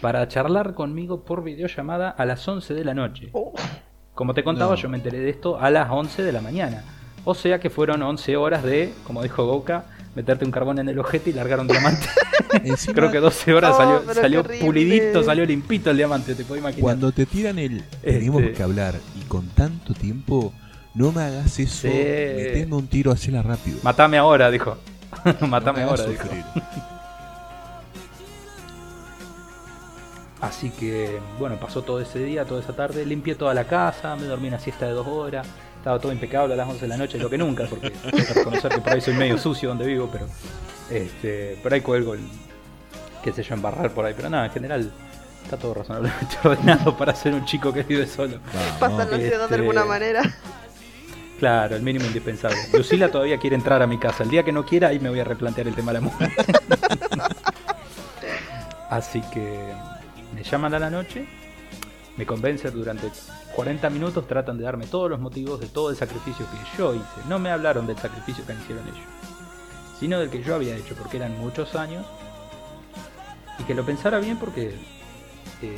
[0.00, 3.30] para charlar conmigo por videollamada a las 11 de la noche.
[4.14, 4.76] Como te contaba, No.
[4.76, 6.82] yo me enteré de esto a las 11 de la mañana.
[7.24, 9.84] O sea que fueron 11 horas de, como dijo Goka,
[10.14, 12.06] meterte un carbón en el ojete y largar un diamante.
[12.64, 16.60] Encima, Creo que 12 horas Oh, salió, salió pulidito, salió limpito el diamante, te puedo
[16.60, 16.82] imaginar.
[16.82, 20.52] cuando te tiran el tenemos Este- que hablar y con tanto tiempo,
[20.94, 21.88] no me hagas eso, Sí.
[21.88, 23.78] meteme un tiro así la rápido.
[23.82, 24.76] Matame ahora, dijo.
[25.48, 26.24] Matame ahora, dijo.
[30.40, 34.26] Así que, bueno, pasó todo ese día, toda esa tarde, limpié toda la casa, me
[34.26, 35.46] dormí una siesta de dos horas,
[35.84, 38.32] estaba todo impecable a las 11 de la noche, lo que nunca, porque hay que
[38.32, 40.26] reconocer que por ahí soy medio sucio donde vivo, pero
[40.90, 42.20] este, por ahí cuelgo el,
[43.22, 44.90] qué sé yo, embarrar por ahí, pero nada, en general
[45.42, 48.38] está todo razonablemente ordenado para ser un chico que vive solo.
[48.80, 50.22] Pasa la ansiedad de Este- alguna manera.
[51.38, 52.56] Claro, el mínimo indispensable.
[52.72, 54.22] Lucila todavía quiere entrar a mi casa.
[54.22, 56.30] El día que no quiera, ahí me voy a replantear el tema de la mujer.
[58.88, 59.58] Así que
[60.34, 61.26] me llaman a la noche,
[62.16, 63.10] me convencen durante
[63.56, 67.04] 40 minutos, tratan de darme todos los motivos de todo el sacrificio que yo hice.
[67.28, 69.06] No me hablaron del sacrificio que hicieron ellos,
[69.98, 72.06] sino del que yo había hecho, porque eran muchos años.
[73.58, 74.74] Y que lo pensara bien porque
[75.62, 75.76] eh,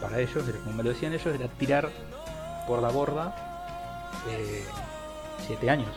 [0.00, 1.90] para ellos, como me lo decían ellos, era tirar
[2.66, 3.34] por la borda
[4.28, 4.64] eh,
[5.46, 5.90] siete años.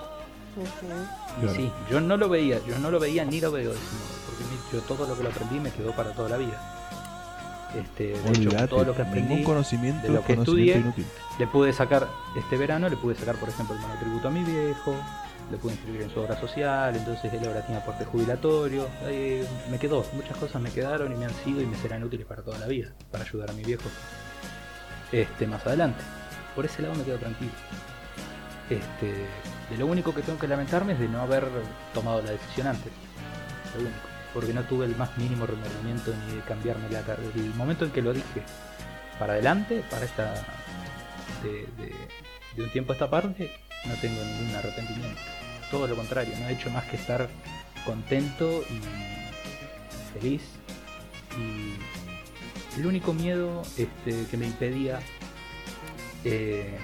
[0.55, 1.55] Y Claro.
[1.55, 4.13] sí, yo no lo veía, yo no lo veía ni lo veo de ese modo,
[4.27, 6.82] porque mi- yo todo lo que lo aprendí me quedó para toda la vida.
[7.75, 11.05] Este, de hecho, todo lo que aprendí ningún conocimiento de lo que conocimiento estudié, inútil.
[11.39, 12.07] le pude sacar
[12.37, 14.95] este verano, le pude sacar por ejemplo el monotributo a mi viejo,
[15.49, 19.79] le pude inscribir en su obra social, entonces él ahora tiene aporte jubilatorio, eh, me
[19.79, 22.59] quedó, muchas cosas me quedaron y me han sido y me serán útiles para toda
[22.59, 23.89] la vida, para ayudar a mi viejo
[25.11, 26.03] este, más adelante.
[26.55, 27.51] Por ese lado me quedo tranquilo.
[28.69, 29.13] Este,
[29.69, 31.45] de lo único que tengo que lamentarme es de no haber
[31.93, 32.91] tomado la decisión antes.
[33.75, 34.12] Lo único.
[34.33, 37.19] Porque no tuve el más mínimo remordimiento ni de cambiarme la cara.
[37.35, 38.41] El momento en que lo dije
[39.19, 40.33] para adelante, para esta.
[41.43, 41.93] de, de-
[42.55, 43.51] de un tiempo a esta parte,
[43.85, 45.19] no tengo ningún arrepentimiento.
[45.71, 47.27] Todo lo contrario, no he hecho más que estar
[47.83, 50.43] contento y feliz.
[51.35, 54.99] Y el único miedo este, que me impedía
[56.25, 56.77] eh,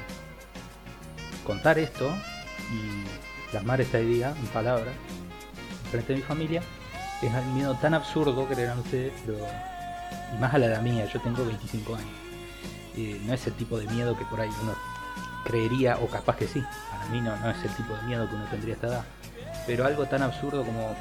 [1.45, 2.11] contar esto
[2.73, 4.93] y plasmar esta idea en palabras
[5.91, 6.61] frente a mi familia
[7.27, 9.39] es el miedo tan absurdo, creerán ustedes, pero
[10.33, 12.09] y más a la edad mía, yo tengo 25 años.
[12.95, 14.73] Eh, no es el tipo de miedo que por ahí uno
[15.45, 18.35] creería, o capaz que sí, para mí no, no es el tipo de miedo que
[18.35, 19.03] uno tendría a esta edad,
[19.65, 20.95] pero algo tan absurdo como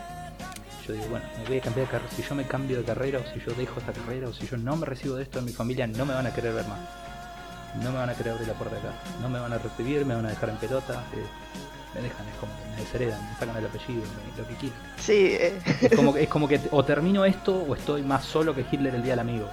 [0.87, 3.19] yo digo, bueno, me voy a cambiar de carrera, si yo me cambio de carrera,
[3.19, 5.45] o si yo dejo esta carrera, o si yo no me recibo de esto en
[5.45, 6.79] mi familia, no me van a querer ver más.
[7.83, 8.95] No me van a querer abrir la puerta de acá.
[9.21, 11.05] No me van a recibir, me van a dejar en pelota.
[11.15, 11.27] eh,
[11.95, 14.03] me dejan, es como me desheredan, me sacan el apellido,
[14.37, 14.79] lo que quieran.
[14.99, 18.55] Sí, eh, Es como, que- es como que o termino esto o estoy más solo
[18.55, 19.49] que Hitler el día del amigo.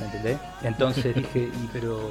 [0.00, 0.38] ¿Me entendés?
[0.62, 2.10] Entonces dije, y pero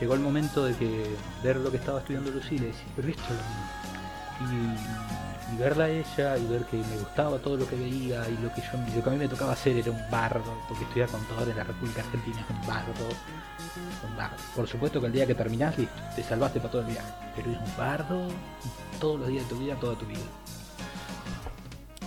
[0.00, 3.22] llegó el momento de que ver lo que estaba estudiando Lucila y decir, pero esto
[3.24, 4.50] es lo.
[4.52, 4.74] Y
[5.52, 8.54] y verla a ella y ver que me gustaba todo lo que veía y lo
[8.54, 11.48] que yo lo que a mí me tocaba hacer era un bardo, porque estudiar contador
[11.48, 13.08] en la República Argentina es un bardo.
[14.16, 14.36] Bardo.
[14.54, 17.12] Por supuesto que el día que terminás, listo, te salvaste para todo el viaje.
[17.36, 18.28] Pero es un bardo
[19.00, 20.20] todos los días de tu vida, toda tu vida.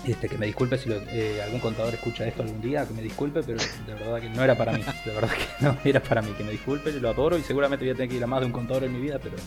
[0.06, 3.42] Este, que me disculpe si eh, algún contador escucha esto algún día, que me disculpe,
[3.42, 4.84] pero de verdad que no era para mí.
[5.06, 7.94] De verdad que no era para mí, que me disculpe, lo adoro y seguramente voy
[7.94, 9.38] a tener que ir a más de un contador en mi vida, pero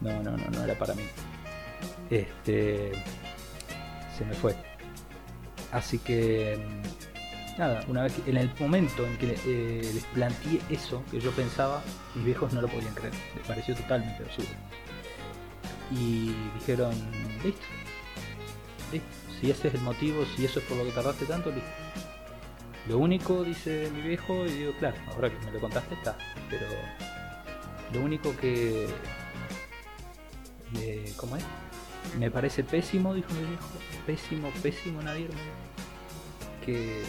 [0.00, 1.04] no, no, no, no era para mí.
[2.10, 2.92] Este.
[4.16, 4.54] Se me fue.
[5.72, 6.58] Así que.
[7.56, 11.30] Nada, una vez que, en el momento en que eh, les planteé eso que yo
[11.30, 11.82] pensaba,
[12.14, 13.14] mis viejos no lo podían creer.
[13.36, 14.50] Les pareció totalmente absurdo.
[15.92, 16.94] Y dijeron,
[17.44, 17.62] listo.
[18.90, 19.08] Listo.
[19.40, 21.68] Si ese es el motivo, si eso es por lo que tardaste tanto, listo.
[22.88, 26.18] Lo único, dice mi viejo, y digo, claro, ahora que me lo contaste está.
[26.50, 26.66] Pero
[27.92, 28.88] lo único que...
[31.16, 31.44] ¿Cómo es?
[32.18, 33.68] Me parece pésimo, dijo mi viejo.
[34.06, 35.30] Pésimo, pésimo, Nadir.
[36.66, 37.04] Que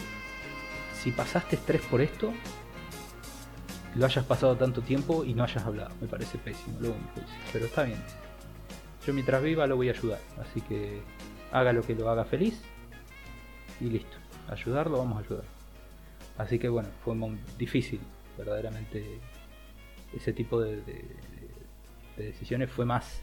[1.06, 2.32] si pasaste estrés por esto,
[3.94, 5.94] lo hayas pasado tanto tiempo y no hayas hablado.
[6.00, 6.78] Me parece pésimo.
[7.52, 8.02] Pero está bien.
[9.06, 10.18] Yo mientras viva lo voy a ayudar.
[10.40, 11.00] Así que
[11.52, 12.60] haga lo que lo haga feliz.
[13.80, 14.16] Y listo.
[14.48, 15.44] Ayudarlo, vamos a ayudar.
[16.38, 18.00] Así que bueno, fue muy difícil.
[18.36, 19.20] Verdaderamente
[20.12, 20.82] ese tipo de
[22.16, 23.22] decisiones fue más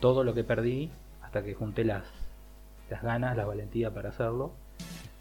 [0.00, 0.90] todo lo que perdí
[1.22, 2.02] hasta que junté las,
[2.90, 4.56] las ganas, la valentía para hacerlo.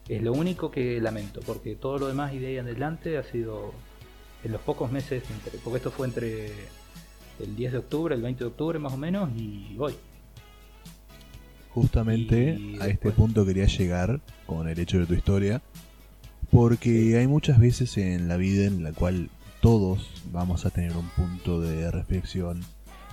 [0.09, 3.23] Es lo único que lamento, porque todo lo demás y de ahí en adelante ha
[3.23, 3.73] sido
[4.43, 6.47] en los pocos meses, entre, porque esto fue entre
[7.39, 9.95] el 10 de octubre, el 20 de octubre más o menos, y hoy.
[11.69, 15.61] Justamente Y a este punto quería llegar con el hecho de tu historia,
[16.49, 19.29] porque hay muchas veces en la vida en la cual
[19.61, 22.63] todos vamos a tener un punto de reflexión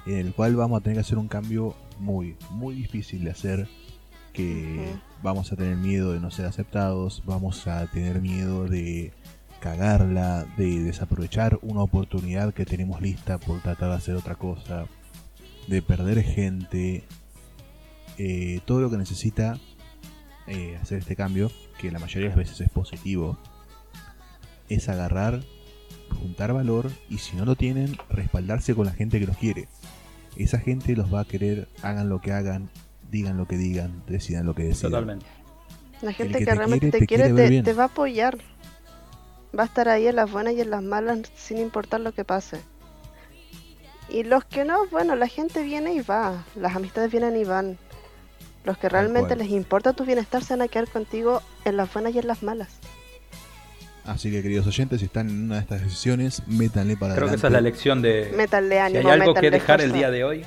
[0.07, 3.69] en el cual vamos a tener que hacer un cambio muy, muy difícil de hacer,
[4.35, 9.13] que vamos a tener miedo de no ser aceptados, vamos a tener miedo de
[9.61, 14.87] cagarla, de desaprovechar una oportunidad que tenemos lista por tratar de hacer otra cosa,
[15.69, 17.05] de perder gente,
[18.19, 19.59] eh, todo lo que necesita
[20.47, 23.39] eh, hacer este cambio, que la mayoría de las veces es positivo,
[24.69, 25.43] es agarrar,
[26.11, 29.69] juntar valor y si no lo tienen, respaldarse con la gente que los quiere.
[30.37, 32.69] Esa gente los va a querer, hagan lo que hagan,
[33.15, 34.91] digan lo que digan, decidan lo que decidan.
[34.91, 35.27] Totalmente.
[36.03, 38.37] La gente que que, te realmente quiere, te te quiere, te, te va a apoyar.
[39.57, 42.25] Va a estar ahí en las buenas y en las malas sin importar lo que
[42.25, 42.59] pase.
[44.09, 46.45] Y los que no, bueno, la gente viene y va.
[46.57, 47.79] Las amistades vienen y van.
[48.65, 52.15] Los que realmente les importa tu bienestar se van a quedar contigo en las buenas
[52.15, 52.81] y en las malas.
[54.05, 57.37] Así que queridos oyentes, si están en una de estas decisiones, métanle para Creo que
[57.37, 58.33] esa es la lección de...
[58.37, 60.45] Métanle Si ánimo, hay algo que métanle dejar el día de hoy,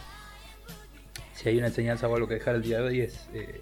[1.38, 3.62] si hay una enseñanza o algo que dejar el día de hoy es eh,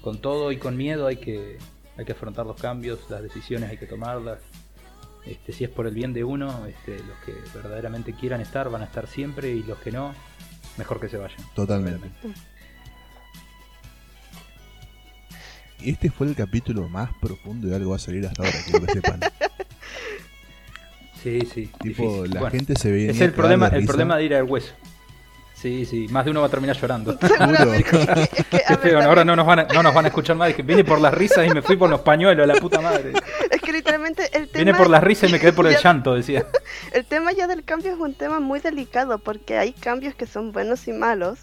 [0.00, 1.58] con todo y con miedo hay que
[1.98, 4.38] hay que afrontar los cambios, las decisiones hay que tomarlas.
[5.26, 8.80] Este, si es por el bien de uno, este, los que verdaderamente quieran estar van
[8.80, 10.14] a estar siempre y los que no,
[10.78, 11.36] mejor que se vayan.
[11.54, 12.08] Totalmente.
[15.82, 18.92] Este fue el capítulo más profundo de algo va a salir hasta ahora, quiero que
[18.92, 19.20] sepan.
[21.22, 21.70] Sí, sí.
[21.82, 22.30] tipo, difícil.
[22.32, 23.10] la Bueno, gente se ve.
[23.10, 24.72] es el problema, el problema de ir al hueso.
[25.60, 27.18] Sí, sí, más de uno va a terminar llorando.
[27.20, 27.98] Seguramente.
[28.38, 30.48] es que, Qué feo, ahora no nos, van a, no nos van a escuchar más.
[30.48, 33.12] Dije, vine por las risas y me fui por los pañuelos, la puta madre.
[33.50, 34.64] Es que literalmente el tema...
[34.64, 36.46] Vine por las risas y me quedé por el llanto, decía.
[36.92, 40.52] El tema ya del cambio es un tema muy delicado porque hay cambios que son
[40.52, 41.40] buenos y malos.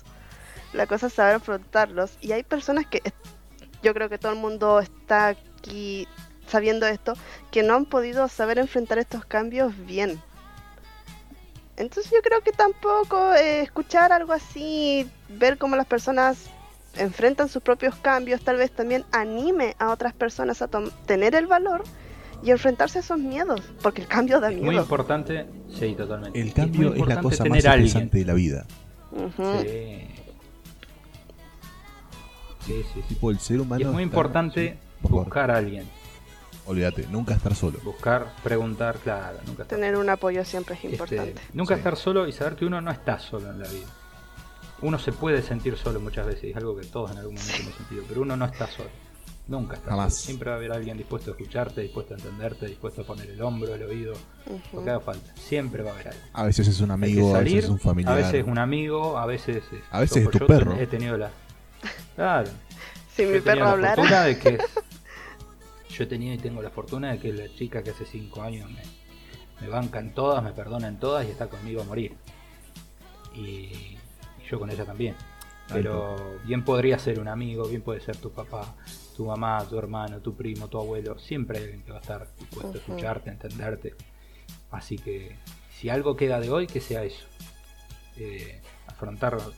[0.73, 2.17] La cosa es saber afrontarlos.
[2.19, 3.03] Y hay personas que,
[3.83, 6.07] yo creo que todo el mundo está aquí
[6.47, 7.13] sabiendo esto,
[7.51, 10.19] que no han podido saber enfrentar estos cambios bien.
[11.77, 16.49] Entonces yo creo que tampoco eh, escuchar algo así, ver cómo las personas
[16.95, 20.69] enfrentan sus propios cambios, tal vez también anime a otras personas a
[21.05, 21.83] tener el valor
[22.43, 24.65] y enfrentarse a esos miedos, porque el cambio da Es miedo.
[24.71, 26.39] muy importante, sí, totalmente.
[26.39, 28.65] El cambio es la cosa más estresante de la vida.
[29.61, 30.07] Sí.
[32.65, 33.01] Sí, sí, sí.
[33.07, 33.79] Tipo, el ser humano.
[33.79, 35.87] Y es muy está- importante buscar a alguien.
[36.67, 37.79] Olvídate, nunca estar solo.
[37.83, 41.41] Buscar, preguntar, claro, nunca estar, Tener un apoyo siempre es este, importante.
[41.53, 41.79] nunca Sí.
[41.79, 43.87] estar solo y saber que uno no está solo en la vida.
[44.81, 47.73] Uno se puede sentir solo muchas veces, es algo que todos en algún momento hemos
[47.75, 48.89] sentido, pero uno no está solo.
[49.47, 50.13] Nunca está Jamás.
[50.13, 50.25] solo.
[50.25, 53.41] Siempre va a haber alguien dispuesto a escucharte, dispuesto a entenderte, dispuesto a poner el
[53.41, 54.13] hombro, el oído,
[54.73, 55.31] lo que haga falta.
[55.37, 56.25] Siempre va a haber alguien.
[56.33, 58.13] A veces es un amigo, a veces es un familiar.
[58.13, 60.73] A veces un amigo, a veces es, A veces es tu yo perro.
[60.77, 61.31] He tenido la.
[62.15, 62.49] Claro.
[63.15, 64.57] Si mi perro la hablara, fortuna de que.
[65.97, 68.69] Yo he tenido y tengo la fortuna de que la chica que hace 5 años
[68.69, 68.81] me,
[69.61, 72.15] me banca en todas, me perdona en todas y está conmigo a morir.
[73.33, 73.97] Y, y
[74.49, 75.15] yo con ella también.
[75.69, 78.75] Pero bien podría ser un amigo, bien puede ser tu papá,
[79.15, 81.19] tu mamá, tu hermano, tu primo, tu abuelo.
[81.19, 83.95] Siempre hay alguien que va a estar dispuesto a escucharte, a entenderte.
[84.71, 85.35] Así que
[85.71, 87.25] si algo queda de hoy, que sea eso.
[88.15, 89.49] Eh, afrontar las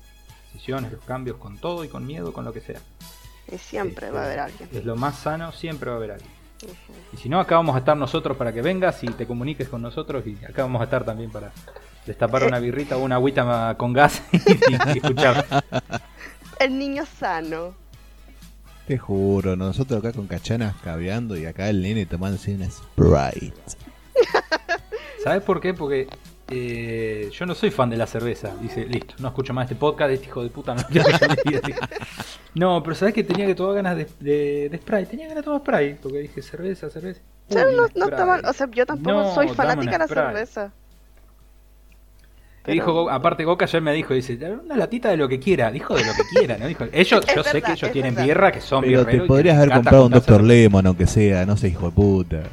[0.52, 2.82] decisiones, los cambios con todo y con miedo, con lo que sea.
[3.52, 4.70] Y siempre Este, va a haber alguien.
[4.74, 6.32] Es lo más sano, siempre va a haber alguien.
[7.14, 9.82] Y si no, acá vamos a estar nosotros para que vengas y te comuniques con
[9.82, 10.26] nosotros.
[10.28, 11.52] Y acá vamos a estar también para
[12.06, 14.38] destapar una birrita o una agüita con gas y,
[14.94, 15.46] y escuchar.
[16.60, 17.74] El niño sano.
[18.88, 23.54] Te juro, nosotros acá con cachanas cabeando y acá el nene tomándose una Sprite.
[25.24, 25.74] ¿Sabes por qué?
[25.74, 26.08] Porque
[26.52, 28.54] eh, yo no soy fan de la cerveza.
[28.62, 30.82] Dice, listo, no escucho más este podcast, este hijo de puta no
[32.56, 35.06] No, pero sabes que tenía que tomar ganas de, de, de Sprite.
[35.06, 37.22] Tenía ganas de tomar Sprite, porque dije cerveza, cerveza.
[37.50, 38.40] Uy, no, no está mal.
[38.40, 38.50] Sprite.
[38.50, 40.74] O sea, yo tampoco No, soy fanática de la cerveza.
[42.66, 46.06] Dijo, aparte Goka ayer me dijo, dice, una latita de lo que quiera, dijo de
[46.06, 46.68] lo que quiera, ¿no?
[46.68, 48.28] Dijo, ellos, Es yo sé que ellos tienen verdad.
[48.28, 50.44] birra, que son Pero te podrías haber comprado un Dr.
[50.44, 52.44] Lemon, aunque sea, no sé, hijo de puta.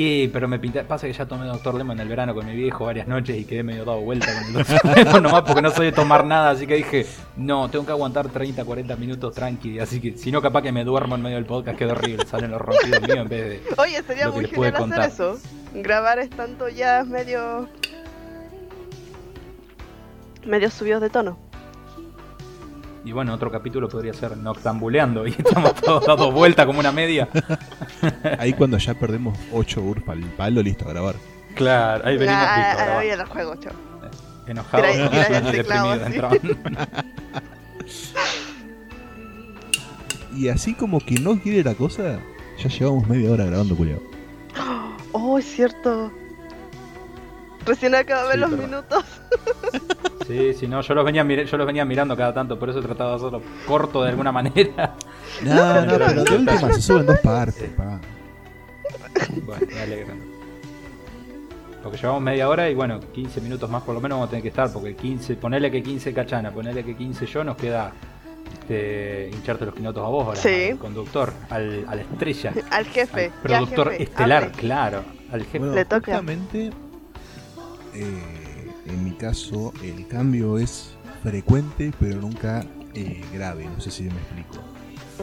[0.00, 1.74] Y, pero me pinta, pasa que ya tomé Dr.
[1.74, 4.54] Lemon en el verano con mi viejo varias noches y quedé medio dado vuelta con
[4.54, 4.94] el.
[5.04, 7.04] Lemon nomás porque no soy de tomar nada, así que dije,
[7.36, 10.84] no, tengo que aguantar 30, 40 minutos tranqui, así que si no capaz que me
[10.84, 13.62] duermo en medio del podcast, queda horrible, salen los ronquidos míos en vez de...
[13.82, 15.08] Oye, sería Lo que muy les genial hacer contar.
[15.08, 15.38] eso.
[15.74, 17.68] Grabar estando ya medio.
[20.46, 21.47] medio subidos de tono.
[23.08, 27.26] Y bueno, otro capítulo podría ser noctambuleando y estamos todos dados vuelta como una media.
[28.38, 31.14] Ahí cuando ya perdemos 8 URF al palo, listo a grabar.
[31.54, 32.98] Claro, ahí venimos Ah, listo, ah, grabando.
[32.98, 33.72] oye, el juego, chao.
[34.46, 36.38] enojados Tira- tira el y deprimidos.
[40.36, 42.20] Y así como que no quiere la cosa,
[42.62, 44.00] ya llevamos media hora grabando, culiao.
[45.12, 46.12] Oh, es cierto.
[47.68, 48.66] Recién acabo de ver Sí, los perdón.
[48.70, 49.04] minutos.
[50.28, 52.82] Sí, sí, no, yo los venía yo los venía mirando cada tanto, por eso he
[52.82, 54.94] tratado de hacerlo corto de alguna manera.
[55.42, 58.00] No, no, no, pero no, de no, última no, se suben dos partes, pa.
[59.46, 60.14] Bueno, me alegro.
[61.82, 64.42] Porque llevamos media hora y bueno, 15 minutos más por lo menos vamos a tener
[64.42, 67.92] que estar, porque 15, ponele que 15 cachana, ponele que 15 yo, nos queda
[68.60, 70.70] este, hincharte los quinotos a vos ahora, Sí.
[70.72, 73.26] al conductor, al, a la estrella, Al jefe.
[73.26, 74.56] al productor jefe, estelar, hable.
[74.56, 75.58] claro, al jefe.
[75.60, 76.12] Bueno, Le toca.
[76.12, 76.70] justamente,
[78.00, 83.64] eh, en mi caso, el cambio es frecuente, pero nunca eh, grave.
[83.64, 84.62] No sé si me explico.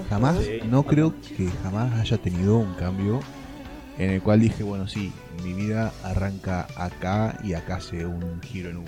[0.10, 0.38] Jamás,
[0.70, 3.22] no creo que jamás haya tenido un cambio
[3.98, 8.70] en el cual dije, bueno, sí, mi vida arranca acá y acá hace un giro
[8.70, 8.84] en U.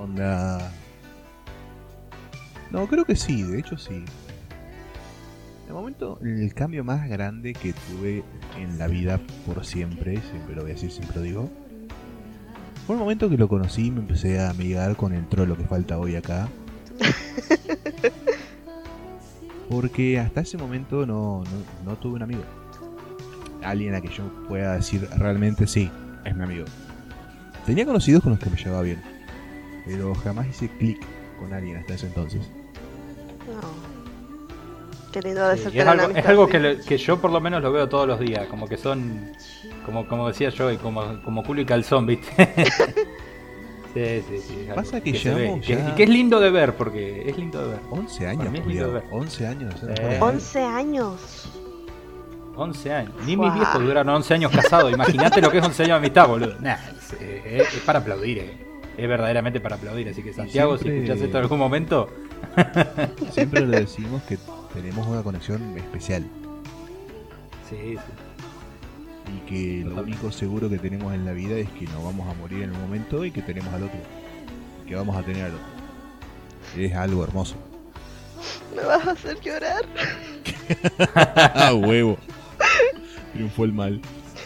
[0.00, 0.72] Onda.
[2.70, 4.04] No, creo que sí, de hecho sí.
[5.66, 8.22] De momento, el cambio más grande que tuve
[8.58, 11.50] en la vida por siempre, siempre lo voy a decir, siempre lo digo,
[12.86, 15.64] fue el momento que lo conocí y me empecé a amigar con el trolo que
[15.64, 16.48] falta hoy acá.
[19.70, 22.42] Porque hasta ese momento no, no, no tuve un amigo.
[23.62, 25.90] Alguien a que yo pueda decir realmente sí,
[26.26, 26.66] es mi amigo.
[27.64, 29.00] Tenía conocidos con los que me llevaba bien,
[29.86, 30.98] pero jamás hice clic
[31.40, 32.50] con alguien hasta ese entonces.
[35.14, 37.62] Qué lindo de Sí, es algo, es algo que, le- que yo por lo menos
[37.62, 39.30] lo veo todos los días, como que son,
[39.86, 42.26] como, como decía yo, y como, como culo y calzón, ¿viste?
[43.94, 44.66] sí, sí, sí.
[44.68, 47.38] es Pasa que ve, llevamos que- ya- y que es lindo de ver, porque es
[47.38, 47.80] lindo de ver.
[47.90, 49.04] 11 años, es lindo culiao, ver.
[49.12, 49.74] 11 años.
[49.78, 49.86] Sí.
[49.86, 50.20] ¿sabes?
[50.22, 51.48] 11 años.
[52.56, 53.12] 11 años.
[53.24, 53.50] Ni Guau.
[53.50, 54.92] mis viejos duraron 11 años casados.
[54.92, 56.56] Imagínate lo que es 11 años de amistad, boludo.
[56.60, 58.58] Nah, es, eh, es para aplaudir, eh.
[58.96, 60.08] Es verdaderamente para aplaudir.
[60.08, 62.08] Así que Santiago, Siempre- si escuchas esto en algún momento,
[63.30, 64.38] Siempre le decimos que
[64.74, 66.24] tenemos una conexión especial
[67.70, 67.98] sí, sí.
[69.32, 72.34] y que lo único seguro que tenemos en la vida es que nos vamos a
[72.34, 74.00] morir en un momento y que tenemos al otro.
[74.86, 75.66] Que vamos a tener al otro.
[76.76, 77.56] Es algo hermoso.
[78.74, 79.84] Me vas a hacer llorar.
[81.14, 82.18] ¡Ah, huevo!
[83.32, 84.00] Triunfó el mal.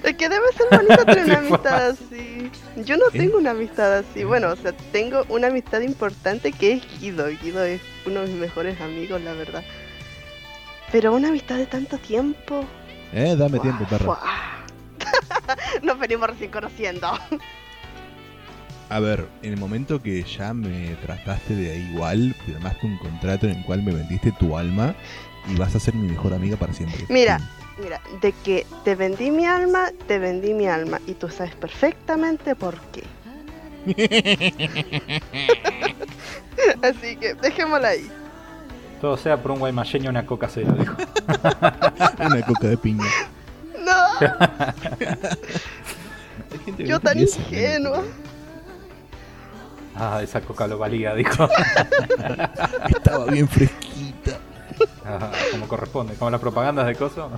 [0.04, 2.50] Es que debe ser bonito tener una amistad así.
[2.84, 4.22] Yo no tengo una amistad así.
[4.24, 7.26] Bueno, o sea, tengo una amistad importante que es Guido.
[7.42, 9.64] Guido es uno de mis mejores amigos, la verdad.
[10.92, 12.64] Pero una amistad de tanto tiempo.
[13.12, 14.16] Eh, dame tiempo, perro.
[15.82, 17.10] Nos venimos recién conociendo.
[18.90, 23.46] A ver, en el momento que ya me trataste de ahí igual, firmaste un contrato
[23.46, 24.94] en el cual me vendiste tu alma
[25.46, 27.04] y vas a ser mi mejor amiga para siempre.
[27.08, 27.38] Mira.
[27.80, 31.00] Mira, de que te vendí mi alma, te vendí mi alma.
[31.06, 33.04] Y tú sabes perfectamente por qué.
[36.82, 38.10] Así que dejémosla ahí.
[39.00, 40.94] Todo sea por un guaymayeño y una coca cero, dijo.
[42.26, 43.04] Una coca de piña.
[43.78, 44.28] No,
[46.78, 48.02] yo tan eso, ingenua.
[49.94, 51.48] Ah, esa coca lo valía, dijo.
[52.88, 54.38] Estaba bien fresquita.
[55.04, 57.30] Ah, como corresponde, como las propagandas de coso.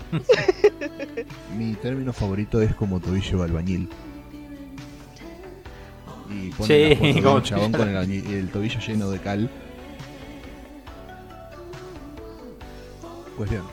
[1.56, 3.88] Mi término favorito es como tobillo albañil.
[6.30, 9.50] Y pone Sí, la foto de un chabón con el, el tobillo lleno de cal.
[13.40, 13.64] Cuestión.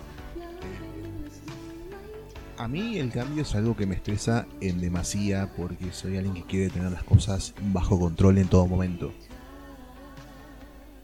[2.58, 6.44] A mí el cambio es algo que me estresa en demasía porque soy alguien que
[6.44, 9.12] quiere tener las cosas bajo control en todo momento.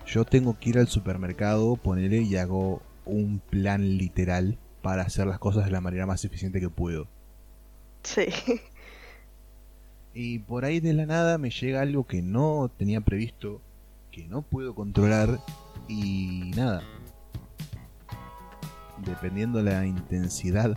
[0.07, 5.39] Yo tengo que ir al supermercado, ponerle y hago un plan literal para hacer las
[5.39, 7.09] cosas de la manera más eficiente que puedo.
[8.03, 8.27] Sí.
[10.13, 13.59] Y por ahí de la nada me llega algo que no tenía previsto,
[14.09, 15.41] que no puedo controlar
[15.89, 16.81] y nada.
[19.05, 20.75] Dependiendo la intensidad,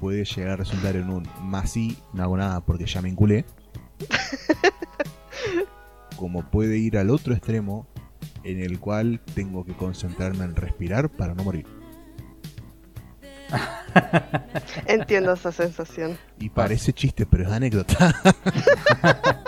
[0.00, 3.44] puede llegar a resultar en un más sí, no hago nada porque ya me enculé.
[6.16, 7.86] Como puede ir al otro extremo,
[8.44, 11.66] en el cual tengo que concentrarme en respirar para no morir.
[14.86, 16.18] Entiendo esa sensación.
[16.38, 18.14] Y parece chiste, pero es anécdota.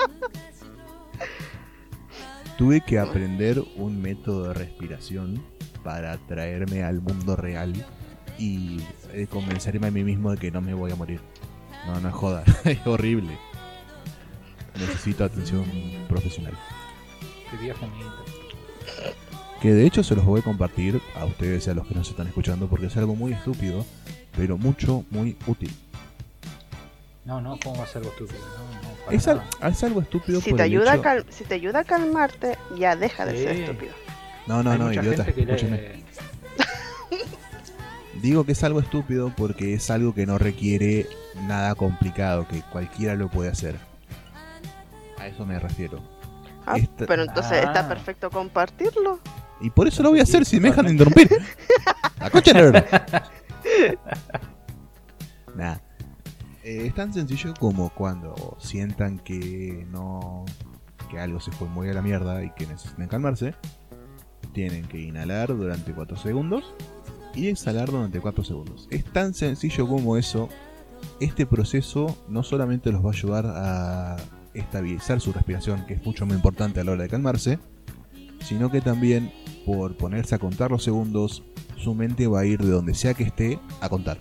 [2.58, 5.42] Tuve que aprender un método de respiración
[5.82, 7.72] para traerme al mundo real
[8.38, 8.80] y
[9.12, 11.20] eh, convencerme a mí mismo de que no me voy a morir.
[11.86, 13.36] No, no es joda, es horrible.
[14.78, 15.64] Necesito atención
[16.08, 16.54] profesional.
[17.50, 17.72] Qué.
[19.60, 22.08] Que de hecho se los voy a compartir a ustedes y a los que nos
[22.08, 23.84] están escuchando porque es algo muy estúpido,
[24.36, 25.72] pero mucho, muy útil.
[27.24, 28.40] No, no, ¿cómo va a ser algo estúpido?
[28.40, 29.68] No, no, para Es, al- nada.
[29.68, 32.96] es algo estúpido Si por te, ayuda a cal- si te ayuda a calmarte, ya
[32.96, 33.92] deja de ser estúpido.
[34.46, 36.02] No, no, Hay no, mucha idiota, gente que lee- escúchame.
[38.22, 41.06] Digo que es algo estúpido porque es algo que no requiere
[41.46, 43.76] nada complicado, que cualquiera lo puede hacer.
[45.18, 46.00] A eso me refiero.
[46.66, 47.60] Ah, Esta- pero entonces Ah.
[47.66, 49.18] está perfecto compartirlo.
[49.60, 51.28] Y por eso lo voy a hacer si me dejan de interrumpir.
[52.20, 52.52] La concha.
[56.64, 60.44] Eh, es tan sencillo como cuando sientan que no.
[61.10, 63.54] que algo se fue muy a la mierda y que necesitan calmarse.
[64.52, 66.74] Tienen que inhalar durante 4 segundos
[67.34, 68.88] y exhalar durante 4 segundos.
[68.90, 70.48] Es tan sencillo como eso.
[71.20, 74.16] Este proceso no solamente los va a ayudar a
[74.54, 77.58] estabilizar su respiración, que es mucho más importante a la hora de calmarse,
[78.40, 79.32] sino que también
[79.64, 81.42] por ponerse a contar los segundos,
[81.76, 84.18] su mente va a ir de donde sea que esté a contar.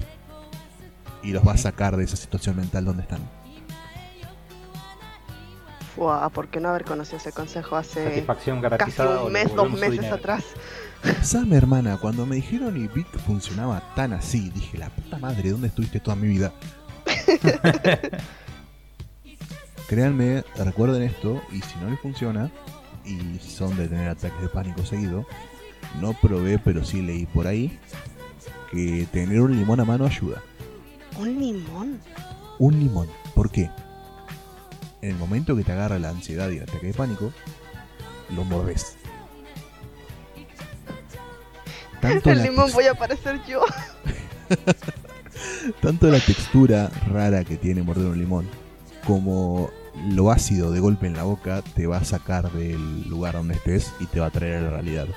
[1.23, 3.40] Y los va a sacar de esa situación mental donde están.
[5.95, 9.91] Fua, ¿por qué no haber conocido ese consejo hace Satisfacción casi un mes, dos meses
[9.91, 10.15] dinero.
[10.15, 10.43] atrás?
[11.21, 15.49] Sabe, hermana, cuando me dijeron y vi que funcionaba tan así, dije, la puta madre,
[15.49, 16.53] ¿dónde estuviste toda mi vida?
[19.87, 22.51] Créanme, recuerden esto, y si no les funciona,
[23.03, 25.25] y son de tener ataques de pánico seguido,
[25.99, 27.77] no probé, pero sí leí por ahí,
[28.71, 30.41] que tener un limón a mano ayuda.
[31.19, 31.99] Un limón.
[32.59, 33.07] un limón.
[33.33, 33.69] ¿Por qué?
[35.01, 37.31] En el momento que te agarra la ansiedad y el ataque de pánico,
[38.35, 38.97] lo mordés.
[41.99, 43.63] Tanto El la, limón voy a parecer yo.
[45.81, 48.47] tanto la textura rara que tiene morder un limón,
[49.05, 49.71] como
[50.09, 53.93] lo ácido de golpe en la boca, te va a sacar del lugar donde estés
[53.99, 55.07] y te va a traer a la realidad.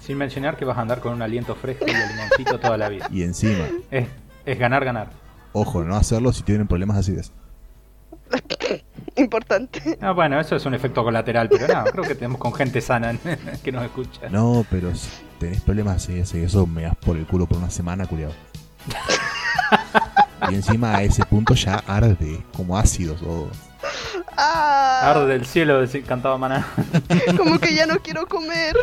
[0.00, 2.88] Sin mencionar que vas a andar con un aliento fresco y el limoncito toda la
[2.88, 3.08] vida.
[3.10, 4.06] Y encima, Es,
[4.44, 5.23] es ganar, ganar.
[5.54, 7.32] Ojo, no hacerlo si tienen problemas de acidez.
[9.16, 9.98] Importante.
[10.02, 13.16] Ah, bueno, eso es un efecto colateral, pero no, creo que tenemos con gente sana
[13.64, 14.28] que nos escucha.
[14.28, 17.70] No, pero si tenés problemas de acidez, eso me das por el culo por una
[17.70, 18.34] semana, culiado.
[20.50, 23.48] Y encima a ese punto ya arde, como ácido todo.
[24.36, 26.66] Ah, Arde del cielo, cantaba Maná.
[27.36, 28.76] como que ya no quiero comer.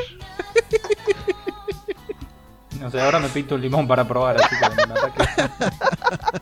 [2.82, 5.24] No sé, ahora me pinto un limón para probar, así que me ataque.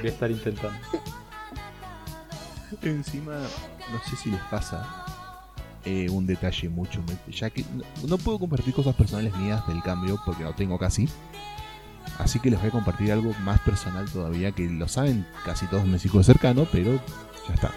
[0.00, 0.78] Voy a estar intentando.
[2.82, 5.04] Encima, no sé si les pasa
[5.84, 10.20] eh, un detalle mucho, ya que no, no puedo compartir cosas personales mías del cambio
[10.26, 11.08] porque no tengo casi.
[12.18, 15.84] Así que les voy a compartir algo más personal todavía que lo saben casi todos
[15.86, 17.00] mis hijos cercanos, pero
[17.48, 17.72] ya está.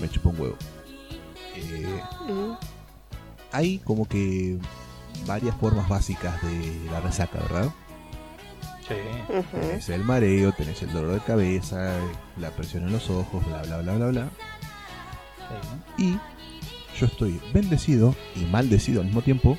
[0.00, 0.56] Me chupa un huevo.
[1.56, 2.52] Eh, Mm,
[3.52, 4.58] hay como que
[5.26, 7.70] varias formas básicas de la resaca, ¿verdad?
[8.86, 8.94] Sí.
[9.52, 11.94] Tenés el mareo, tenés el dolor de cabeza,
[12.38, 14.28] la presión en los ojos, bla bla bla bla bla.
[15.96, 16.02] sí.
[16.04, 16.18] Y
[16.98, 19.56] yo estoy bendecido y maldecido al mismo tiempo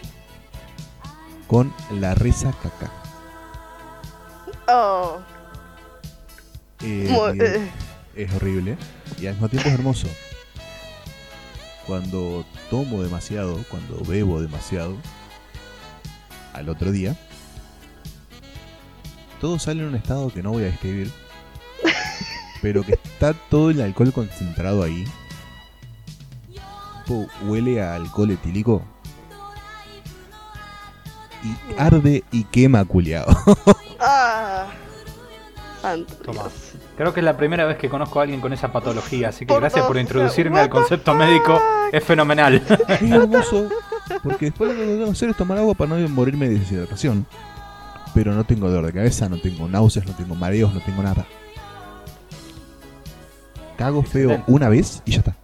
[1.47, 2.91] con la resacaca.
[4.68, 5.20] Oh,
[6.84, 7.70] eh,
[8.16, 8.78] es horrible
[9.20, 10.07] y al mismo tiempo es hermoso.
[11.88, 14.95] Cuando tomo demasiado, cuando bebo demasiado,
[16.53, 17.15] al otro día,
[19.39, 21.11] todo sale en un estado que no voy a describir,
[22.61, 25.05] pero que está todo el alcohol concentrado ahí.
[27.05, 28.83] Tipo, huele a alcohol etílico.
[31.43, 33.35] Y arde y quema culiado.
[34.03, 34.67] Ah.
[36.97, 39.53] Creo que es la primera vez que conozco a alguien con esa patología, así que
[39.53, 41.19] Por gracias por introducirme al concepto fuck?
[41.19, 41.61] médico.
[41.91, 42.55] Es fenomenal.
[42.87, 43.67] Es hermoso,
[44.24, 47.26] porque después lo que tengo que hacer es tomar agua para no morirme de deshidratación.
[48.14, 51.26] Pero no tengo dolor de cabeza, no tengo náuseas, no tengo mareos, no tengo nada.
[53.78, 55.36] Cago feo una vez y ya está.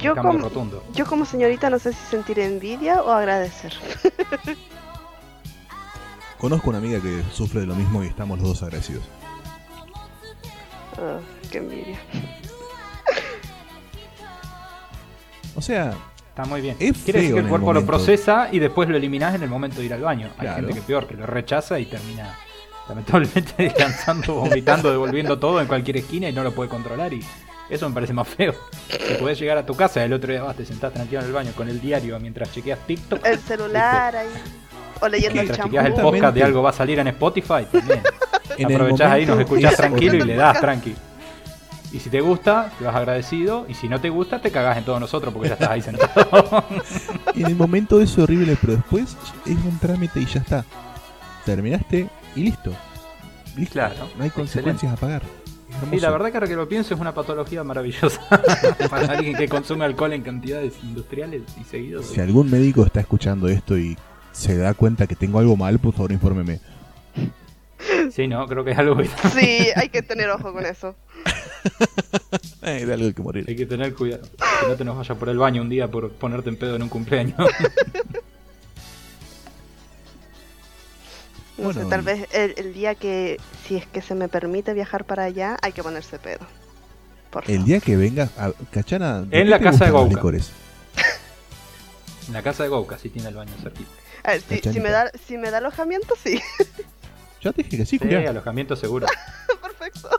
[0.00, 0.84] Yo Cambio como, rotundo.
[0.94, 3.72] yo como señorita no sé si sentir envidia o agradecer.
[6.38, 9.02] Conozco una amiga que sufre de lo mismo y estamos los dos agradecidos.
[10.96, 11.18] Ah,
[11.50, 11.98] qué envidia.
[15.56, 15.96] O sea,
[16.38, 16.76] Está muy bien.
[16.78, 19.50] Es Quiere decir que el el cuerpo lo procesa y después lo eliminás en el
[19.50, 20.28] momento de ir al baño.
[20.38, 20.56] Hay Claro.
[20.58, 22.38] gente que peor, que lo rechaza y termina
[22.88, 27.24] lamentablemente descansando, vomitando, devolviendo todo en cualquier esquina y no lo puede controlar y
[27.68, 28.54] eso me parece más feo.
[28.88, 31.26] Si podés llegar a tu casa y el otro día vas, te sentás tranquilo en
[31.26, 34.28] el baño con el diario mientras chequeas TikTok, El celular ahí.
[35.00, 35.70] O leyendo el mientras champú.
[35.74, 38.02] chequeas el podcast de algo va a salir en Spotify, también.
[38.56, 40.94] en Aprovechás ahí, nos escuchás es tranquilo y le das tranqui.
[41.92, 43.64] Y si te gusta, te vas agradecido.
[43.68, 46.64] Y si no te gusta, te cagás en todos nosotros porque ya estás ahí sentado.
[47.34, 49.16] En el momento es horrible, pero después
[49.46, 50.64] es un trámite y ya está.
[51.44, 52.72] Terminaste y listo.
[53.56, 53.72] Listo.
[53.72, 54.34] Claro, No hay excelente.
[54.34, 55.22] consecuencias a pagar.
[55.90, 58.20] Sí, la verdad que ahora que lo pienso es una patología maravillosa
[58.90, 62.06] para alguien que consume alcohol en cantidades industriales y seguidos.
[62.06, 63.96] Si algún médico está escuchando esto y
[64.32, 66.60] se da cuenta que tengo algo mal, por favor infórmeme.
[68.10, 69.08] Sí, no, creo que es algo que
[69.38, 70.96] Sí, hay que tener ojo con eso.
[72.62, 73.44] De algo hay que morir.
[73.48, 74.22] hay que tener cuidado.
[74.60, 76.82] Que no te nos vaya por el baño un día por ponerte en pedo en
[76.82, 77.36] un cumpleaños.
[81.56, 84.74] No Bueno, sé, tal vez el, el día que, si es que se me permite
[84.74, 86.46] viajar para allá, hay que ponerse pedo.
[87.30, 87.66] Por El favor.
[87.66, 90.50] día que vengas a Cachana, ¿de En la casa de licores?
[92.28, 93.90] en la casa de Gouka sí tiene el baño cerquita.
[94.22, 96.40] A ver, si, me da, si me da alojamiento, sí.
[97.42, 98.26] Ya te dije que sí, Sí, Julián.
[98.28, 99.06] alojamiento seguro.
[99.62, 100.10] Perfecto.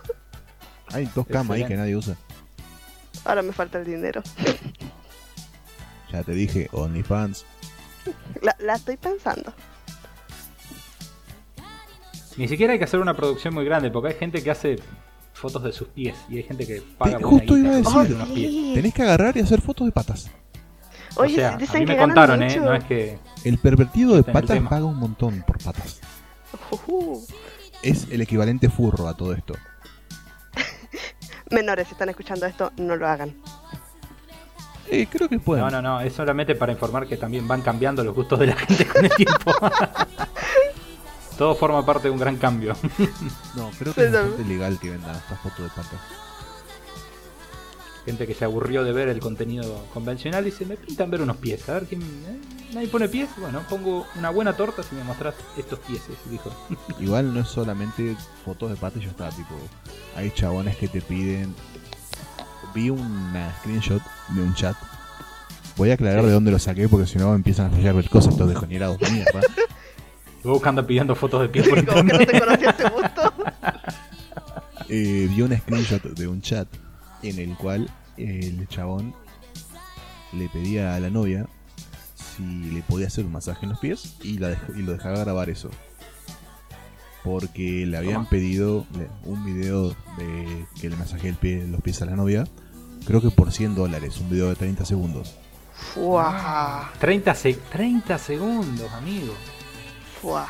[0.93, 2.15] Hay dos camas ahí que nadie usa.
[3.25, 4.21] Ahora me falta el dinero.
[6.11, 7.45] Ya te dije, OnlyFans.
[8.41, 9.53] La, la estoy pensando.
[12.35, 14.77] Ni siquiera hay que hacer una producción muy grande porque hay gente que hace
[15.33, 18.15] fotos de sus pies y hay gente que paga Te- por justo iba a decir.
[18.15, 18.73] unos pies.
[18.73, 20.31] Tenés que agarrar y hacer fotos de patas.
[21.15, 22.57] Oye, o sea, a dicen mí que me ganan contaron, ¿eh?
[22.59, 23.19] No es que...
[23.43, 25.99] El pervertido de el patas paga un montón por patas.
[27.83, 29.53] Es el equivalente furro a todo esto.
[31.51, 33.35] Menores, si están escuchando esto, no lo hagan.
[34.87, 35.65] Eh, creo que pueden.
[35.65, 38.55] No, no, no, es solamente para informar que también van cambiando los gustos de la
[38.55, 39.53] gente con el tiempo.
[41.37, 42.75] Todo forma parte de un gran cambio.
[43.55, 46.28] No, creo que es bastante legal que vendan estas fotos de patas.
[48.05, 51.37] Gente que se aburrió de ver el contenido convencional y se me pintan ver unos
[51.37, 51.67] pies.
[51.69, 52.01] A ver quién.
[52.01, 52.39] eh,
[52.73, 53.29] Nadie pone pies.
[53.37, 56.01] Bueno, pongo una buena torta si me mostrás estos pies.
[56.29, 56.51] Dijo.
[56.99, 59.55] Igual no es solamente fotos de patas y ya está, tipo,
[60.15, 61.53] hay chabones que te piden.
[62.73, 64.75] Vi una screenshot de un chat.
[65.75, 66.27] Voy a aclarar Sí.
[66.27, 69.09] de dónde lo saqué porque si no empiezan a fallar ver cosas estos degenerados de
[69.11, 69.41] mierda.
[70.43, 73.33] Vos anda pidiendo fotos de pies por Como que no te conocía gusto.
[74.91, 76.67] Eh, vi una screenshot de un chat
[77.23, 79.13] en el cual el chabón
[80.33, 81.47] le pedía a la novia
[82.15, 85.19] si le podía hacer un masaje en los pies y, la dej- y lo dejaba
[85.19, 85.69] grabar eso.
[87.23, 88.29] Porque le habían Toma.
[88.29, 88.85] pedido
[89.25, 92.45] un video de que le masajee el pie, los pies a la novia.
[93.05, 95.35] Creo que por 100 dólares, un video de 30 segundos.
[95.93, 96.91] Fuá.
[96.99, 99.33] 30, se- 30 segundos, amigo.
[100.21, 100.47] Fuá.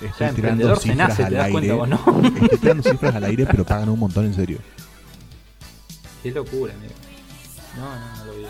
[0.00, 1.52] O Estoy sea, tirando se cifras nace, al ¿te das aire.
[1.52, 2.22] cuenta vos no?
[2.42, 4.58] Estoy tirando cifras al aire, pero pagan un montón en serio.
[6.22, 6.94] Qué locura, amigo.
[7.76, 8.46] No, no, no lo vi.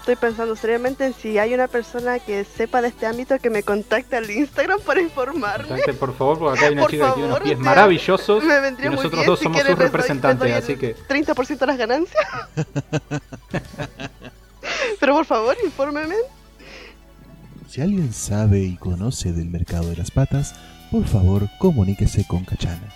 [0.00, 3.62] Estoy pensando seriamente en si hay una persona que sepa de este ámbito que me
[3.62, 5.66] contacte al Instagram para informarme.
[5.66, 8.44] Contacte, por favor, porque acá hay una Por chica que tiene unos favor, pies maravillosos.
[8.44, 11.58] Me vendría y muy nosotros bien dos si somos sus representantes, doy así que 30%
[11.58, 12.24] de las ganancias.
[15.00, 16.16] Pero por favor, infórmeme.
[17.68, 20.54] Si alguien sabe y conoce del mercado de las patas,
[20.90, 22.92] por favor comuníquese con Cachana.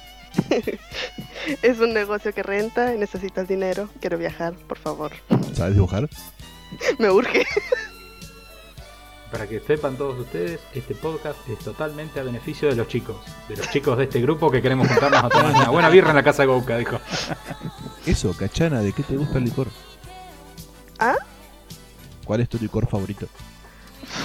[1.63, 3.89] Es un negocio que renta y necesitas dinero.
[4.01, 5.13] Quiero viajar, por favor.
[5.55, 6.09] ¿Sabes dibujar?
[6.99, 7.47] Me urge.
[9.31, 13.17] para que sepan todos ustedes, este podcast es totalmente a beneficio de los chicos,
[13.49, 16.17] de los chicos de este grupo que queremos juntarnos a tomar una buena birra en
[16.17, 16.99] la casa de Gouka, dijo.
[18.07, 19.69] Eso, Cachana, ¿de qué te gusta el licor?
[20.99, 21.17] ¿Ah?
[22.25, 23.27] ¿Cuál es tu licor favorito?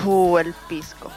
[0.06, 1.12] Uh, el pisco.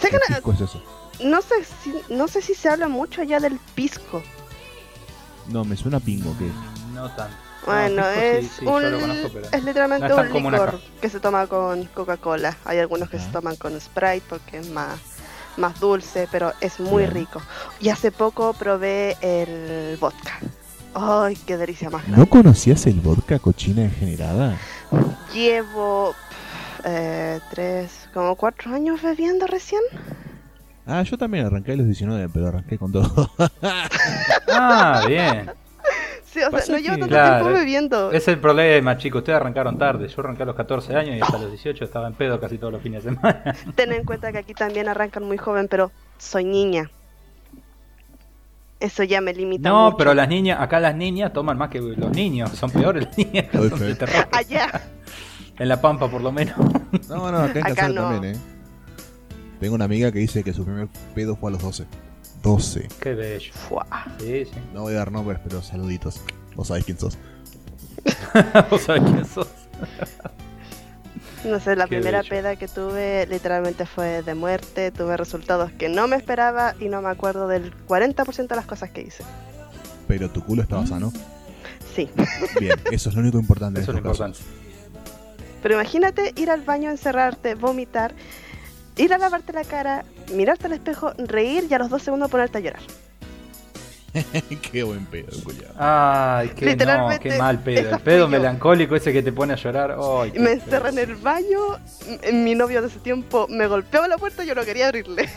[0.00, 0.97] ¿Qué pisco es eso?
[1.20, 4.22] No sé si, no sé si se habla mucho allá del pisco.
[5.48, 6.50] No, me suena pingo que
[6.92, 7.36] No tanto.
[7.66, 11.08] Bueno, es sí, un lo conozco, pero es literalmente no es tan un licor que
[11.10, 12.56] se toma con Coca-Cola.
[12.64, 13.32] Hay algunos que se Ajá.
[13.32, 14.98] toman con Sprite porque es más
[15.58, 17.14] más dulce, pero es muy Bien.
[17.14, 17.42] rico.
[17.80, 20.38] Y hace poco probé el vodka.
[20.94, 22.06] Ay, qué delicia más.
[22.08, 24.56] ¿No conocías el vodka cochina degenerada?
[25.34, 26.14] Llevo
[26.84, 29.82] eh, tres, como cuatro años bebiendo recién.
[30.90, 33.30] Ah, yo también arranqué a los 19, pero arranqué con todo.
[34.50, 35.50] Ah, bien.
[36.24, 38.10] Sí, o sea, no llevo que- tanto Claro, tiempo bebiendo.
[38.12, 39.20] Es el problema, chicos.
[39.20, 40.08] Ustedes arrancaron tarde.
[40.08, 42.72] Yo arranqué a los 14 años y hasta los 18 estaba en pedo casi todos
[42.72, 43.54] los fines de semana.
[43.76, 46.90] Ten en cuenta que aquí también arrancan muy joven, pero soy niña.
[48.80, 49.96] Eso ya me limita No, mucho.
[49.96, 52.50] pero las niñas, acá las niñas toman más que los niños.
[52.50, 53.46] Son peores las niñas.
[53.50, 53.84] que Doy son fe.
[53.86, 54.28] de terror.
[54.32, 54.68] Allá.
[55.58, 56.56] En la pampa, por lo menos.
[57.08, 58.02] No, no, acá en Acá Casal no.
[58.10, 58.38] también, ¿eh?
[59.60, 61.84] Tengo una amiga que dice que su primer pedo fue a los 12.
[62.42, 62.88] 12.
[63.00, 63.52] Qué bello.
[63.52, 63.86] Fua.
[64.20, 64.52] Sí, sí.
[64.72, 66.20] No voy a dar nombres, pero saluditos.
[66.54, 67.18] Vos sabés quién sos.
[68.70, 69.48] Vos sabés quién sos.
[71.44, 72.30] No sé, la Qué primera bello.
[72.30, 74.90] peda que tuve literalmente fue de muerte.
[74.90, 78.90] Tuve resultados que no me esperaba y no me acuerdo del 40% de las cosas
[78.90, 79.24] que hice.
[80.06, 81.12] Pero tu culo estaba sano.
[81.94, 82.08] Sí.
[82.60, 84.38] Bien, eso es lo único importante Eso en es lo estos importante.
[84.38, 85.58] casos.
[85.62, 88.14] Pero imagínate ir al baño, encerrarte, vomitar,
[88.98, 92.58] ir a lavarte la cara, mirarte al espejo, reír y a los dos segundos ponerte
[92.58, 92.82] a llorar.
[94.72, 95.72] Qué buen pedo, culiao.
[95.78, 97.90] Ay, qué, no, Literalmente, qué mal pedo.
[97.90, 99.96] El pedo melancólico ese que te pone a llorar.
[100.00, 101.58] Ay, me encerré en el baño,
[102.32, 105.28] mi novio de ese tiempo me golpeaba la puerta y yo no quería abrirle.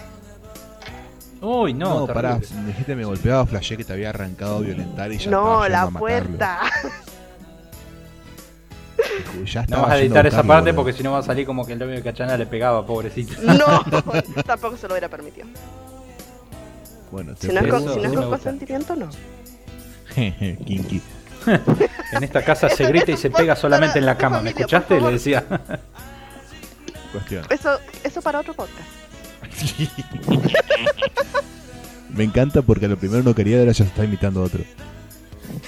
[1.42, 5.18] Uy, no, No, pará, dijiste me golpeaba, flashé que te había arrancado a violentar y
[5.18, 6.60] ya No, la puerta.
[9.46, 10.76] Ya No vas a editar esa buscarlo, parte boludo.
[10.84, 13.34] porque si no va a salir como que el novio de Cachana le pegaba, pobrecito.
[13.42, 13.84] No,
[14.46, 15.48] tampoco se lo hubiera permitido.
[17.12, 19.10] Bueno, te Si no es con, si no es con consentimiento, no.
[20.14, 21.02] Jeje, Kinky.
[22.14, 24.42] En esta casa se grita y se pega solamente en la cama.
[24.42, 25.02] ¿Me escuchaste?
[25.02, 25.44] Le decía.
[27.12, 27.46] Cuestión.
[27.50, 28.88] Eso, eso para otro podcast.
[32.14, 34.64] Me encanta porque lo primero no quería, ahora ya se está imitando a otro.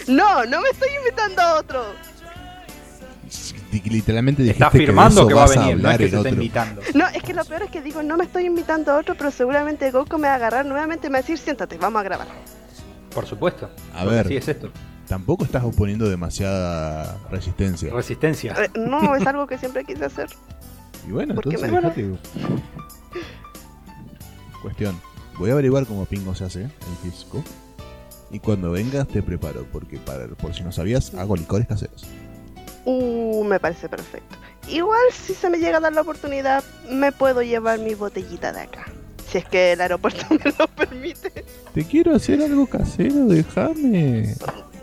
[0.08, 1.84] No, no me estoy invitando a otro.
[3.82, 6.20] Literalmente dijiste Está afirmando de que va a venir, no es hablar que se está
[6.20, 6.32] otro.
[6.34, 6.82] invitando.
[6.94, 9.32] No, es que lo peor es que digo, no me estoy invitando a otro, pero
[9.32, 12.04] seguramente Goku me va a agarrar nuevamente y me va a decir, siéntate, vamos a
[12.04, 12.28] grabar.
[13.14, 13.70] Por supuesto.
[13.94, 14.26] A ver.
[14.26, 14.70] Así es esto.
[15.08, 17.94] Tampoco estás oponiendo demasiada resistencia.
[17.94, 18.54] Resistencia.
[18.64, 20.30] Eh, No, es algo que siempre quise hacer.
[21.08, 22.20] Y bueno, ¿Por qué entonces me- dejate.
[24.62, 25.00] Cuestión.
[25.38, 26.70] Voy a averiguar cómo pingo se hace el
[27.04, 27.44] pisco.
[28.32, 32.04] Y cuando vengas te preparo, porque para, por si no sabías, hago licores caseros.
[32.86, 34.36] Uh, me parece perfecto.
[34.68, 38.62] Igual si se me llega a dar la oportunidad, me puedo llevar mi botellita de
[38.62, 38.86] acá.
[39.30, 41.46] Si es que el aeropuerto me lo permite.
[41.74, 44.36] Te quiero hacer algo casero, déjame.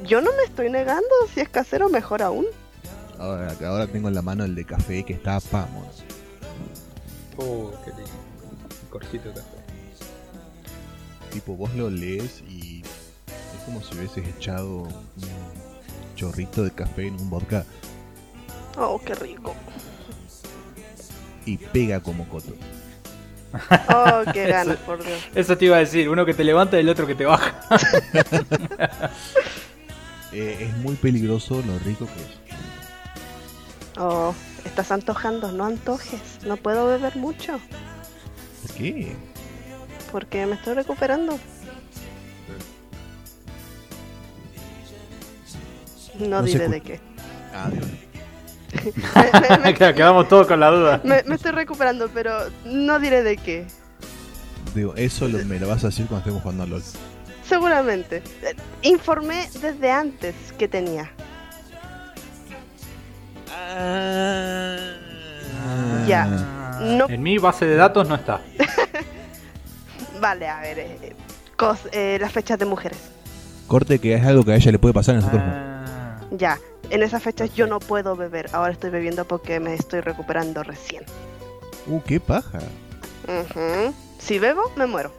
[0.05, 2.47] Yo no me estoy negando, si es casero, mejor aún.
[3.19, 6.05] Ahora, ahora tengo en la mano el de café que está vamos.
[7.37, 8.11] Oh, qué lindo.
[8.83, 9.61] Un corcito de café.
[11.31, 15.01] Tipo, vos lo lees y es como si hubieses echado un
[16.17, 17.65] chorrito de café en un vodka
[18.83, 19.55] Oh, qué rico.
[21.47, 22.55] y pega como coto.
[23.89, 25.21] Oh, qué Eso- ganas, por Dios.
[25.35, 27.55] Eso te iba a decir, uno que te levanta y el otro que te baja.
[30.33, 33.99] Eh, es muy peligroso lo rico que es.
[33.99, 34.33] Oh,
[34.65, 36.21] estás antojando, no antojes.
[36.47, 37.59] No puedo beber mucho
[38.63, 39.17] ¿Por qué?
[40.13, 41.37] porque me estoy recuperando.
[46.21, 47.01] No, No diré de qué.
[47.53, 47.87] Ah, Dios.
[49.65, 51.01] Me- Quedamos todos con la duda.
[51.05, 52.33] me- me estoy recuperando, pero
[52.65, 53.67] no diré de qué.
[54.75, 56.83] Digo, eso lo- me lo vas a decir cuando estemos jugando a LOL.
[57.49, 58.23] Seguramente.
[58.43, 61.11] Eh, Informé desde antes que tenía.
[66.07, 66.27] Ya.
[66.81, 68.41] No- En mi base de datos no está.
[70.21, 70.79] Vale, a ver.
[70.79, 71.17] eh,
[71.57, 72.99] cos- eh, las fechas de mujeres.
[73.67, 75.53] Corte que es algo que a ella le puede pasar a nosotros no.
[75.53, 76.59] Ah, Ya.
[76.91, 78.51] En esas fechas yo no puedo beber.
[78.53, 81.05] Ahora estoy bebiendo porque me estoy recuperando recién.
[81.87, 82.59] Uh, qué paja.
[84.19, 85.13] Si bebo, me muero.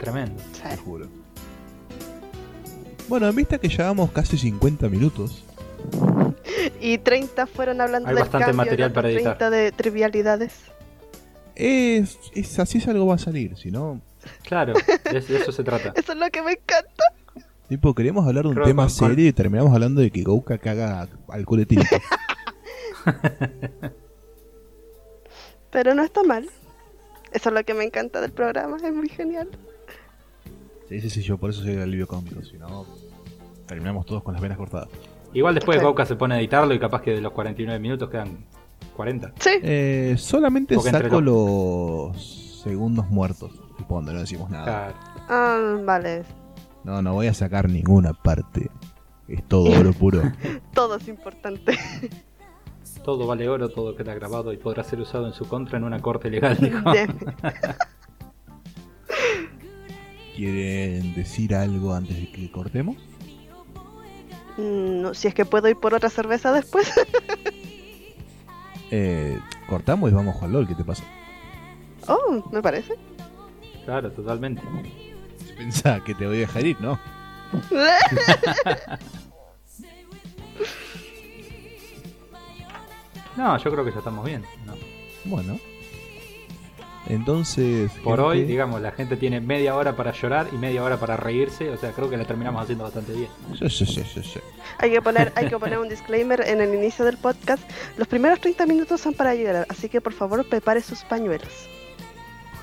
[0.00, 0.42] tremendo.
[0.52, 0.62] Sí.
[0.68, 1.06] Te juro.
[3.08, 5.44] Bueno, en vista que llevamos casi 50 minutos,
[6.80, 9.38] Y 30 fueron hablando Hay del bastante cambio material para editar.
[9.38, 10.52] 30 de trivialidades.
[11.54, 14.00] Es, es así es algo va a salir, si no.
[14.42, 15.92] Claro, de, de eso se trata.
[15.96, 17.04] Eso es lo que me encanta.
[17.68, 21.08] Tipo, queríamos hablar de un Creo tema serio y terminamos hablando de que Gouka caga
[21.28, 21.96] alcohol etílico.
[25.70, 26.48] Pero no está mal.
[27.32, 29.48] Eso es lo que me encanta del programa, es muy genial.
[30.88, 32.86] sí, sí, sí, yo por eso soy el alivio cómico, si no.
[33.66, 34.88] Terminamos todos con las venas cortadas.
[35.32, 35.82] Igual después.
[35.82, 38.46] Gouka se pone a editarlo y capaz que de los 49 minutos quedan
[38.94, 39.32] 40.
[39.40, 44.64] Sí, Eh, solamente Porque saco los segundos muertos, tipo donde no decimos nada.
[44.64, 44.94] Claro.
[45.28, 46.22] ah, vale.
[46.86, 48.70] No, no voy a sacar ninguna parte.
[49.26, 50.22] Es todo oro puro.
[50.72, 51.76] Todo es importante.
[53.04, 56.00] Todo vale oro, todo queda grabado y podrá ser usado en su contra en una
[56.00, 56.56] corte legal.
[56.56, 56.78] dijo.
[60.36, 62.96] ¿Quieren decir algo antes de que cortemos?
[64.56, 66.92] Mm, no, si es que puedo ir por otra cerveza después.
[68.92, 71.02] Eh, cortamos y vamos a jugar LOL, ¿qué te pasa?
[72.06, 72.94] oh, me parece.
[73.84, 74.62] Claro, totalmente.
[75.56, 76.98] Pensá que te voy a dejar ir, ¿no?
[83.36, 84.42] No, yo creo que ya estamos bien.
[84.64, 84.74] ¿no?
[85.24, 85.58] Bueno.
[87.06, 87.92] Entonces.
[88.02, 91.16] Por gente, hoy, digamos, la gente tiene media hora para llorar y media hora para
[91.16, 91.70] reírse.
[91.70, 93.28] O sea, creo que la terminamos haciendo bastante bien.
[93.58, 94.40] Sí, sí, sí, sí, sí.
[94.78, 97.62] hay, que poner, hay que poner un disclaimer en el inicio del podcast.
[97.96, 101.68] Los primeros 30 minutos son para llorar, así que por favor prepare sus pañuelos.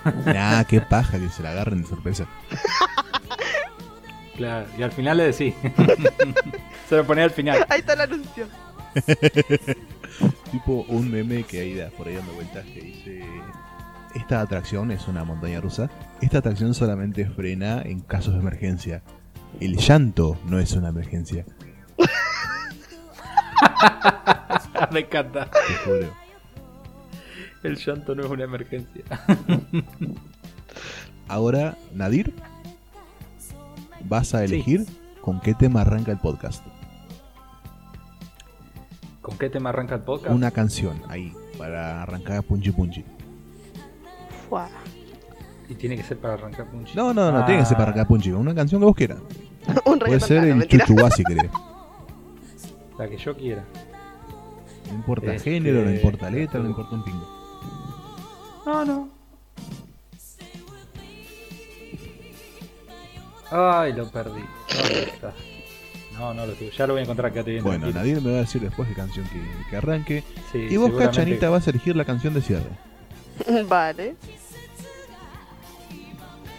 [0.25, 2.25] Nah, qué paja que se la agarren de sorpresa.
[4.35, 5.53] Claro, y al final le decís.
[6.89, 7.65] Se lo ponía al final.
[7.69, 8.47] Ahí está el anuncio.
[10.51, 13.25] Tipo un meme que hay de- por ahí dando vueltas que dice.
[14.15, 15.89] Esta atracción es una montaña rusa.
[16.21, 19.01] Esta atracción solamente frena en casos de emergencia.
[19.59, 21.45] El llanto no es una emergencia.
[24.91, 25.49] Me encanta.
[25.49, 26.13] Te juro.
[27.63, 29.03] El llanto no es una emergencia.
[31.27, 32.33] Ahora, Nadir,
[34.05, 34.45] vas a Sí.
[34.45, 34.85] elegir
[35.21, 36.63] con qué tema arranca el podcast.
[39.21, 40.33] ¿Con qué tema arranca el podcast?
[40.35, 43.05] Una canción ahí, para arrancar Punchi Punchi.
[44.49, 44.67] Fua.
[45.69, 46.93] Y tiene que ser para arrancar Punchy.
[46.97, 49.19] No, no, no, tiene que ser para arrancar Punchi, una canción que vos quieras.
[49.85, 50.85] un Puede ser Ah, el mentira.
[50.85, 51.49] chuchuá si querés.
[52.99, 53.63] La que yo quiera.
[54.89, 57.32] No importa Este- género, no importa letra, no importa un pingo.
[58.65, 59.09] No, no.
[63.51, 64.41] Ay, lo perdí.
[64.75, 65.33] ¿Dónde está?
[66.17, 66.71] No, no lo tuve.
[66.71, 67.63] Ya lo voy a encontrar, quédate bien.
[67.63, 67.99] Bueno, tranquilo.
[68.01, 70.23] Nadir me va a decir después qué canción que, que arranque.
[70.51, 72.69] Sí, y vos, seguramente- Cachanita, vas a elegir la canción de cierre.
[73.67, 74.15] Vale.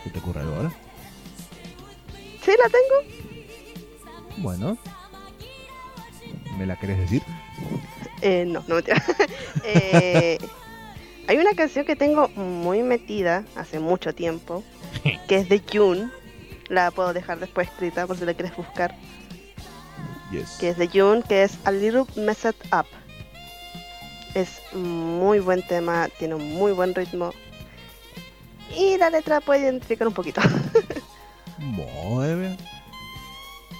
[0.05, 0.72] ¿Qué te ocurre algo ahora?
[2.42, 4.38] Sí, la tengo.
[4.38, 4.76] Bueno.
[6.59, 7.22] ¿Me la querés decir?
[8.20, 9.02] Eh, no, no mentira.
[9.66, 10.38] Eh,
[11.27, 14.62] hay una canción que tengo muy metida hace mucho tiempo,
[15.29, 16.11] que es de June.
[16.68, 18.95] La puedo dejar después escrita por si la quieres buscar.
[20.31, 20.57] Yes.
[20.59, 22.87] Que es de June, que es A Little Messed Up.
[24.35, 27.33] Es muy buen tema, tiene un muy buen ritmo.
[28.77, 30.41] Y la letra puede identificar un poquito.
[31.59, 32.57] Muy bien.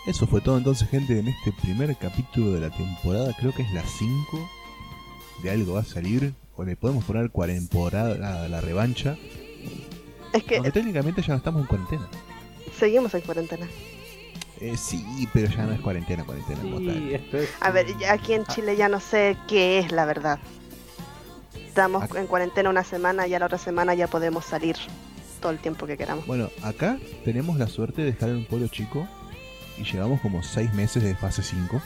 [0.07, 3.35] Eso fue todo entonces, gente, en este primer capítulo de la temporada.
[3.41, 4.51] Creo que es la 5
[5.43, 6.35] de algo va a salir.
[6.57, 9.17] O le podemos poner cuaremporada a la revancha.
[10.33, 12.09] es que Aunque técnicamente ya no estamos en cuarentena.
[12.79, 13.67] seguimos en cuarentena.
[14.61, 17.15] Eh, sí, pero ya no es cuarentena, cuarentena como Sí, tal.
[17.15, 17.51] esto es.
[17.61, 20.39] A ver, aquí en Chile ya no sé qué es la verdad.
[21.67, 24.77] Estamos en cuarentena una semana, ya la otra semana ya podemos salir
[25.41, 26.25] todo el tiempo que queramos.
[26.27, 29.09] Bueno, acá tenemos la suerte de estar en un pueblo chico
[29.77, 31.83] y llevamos como 6 meses de fase 5.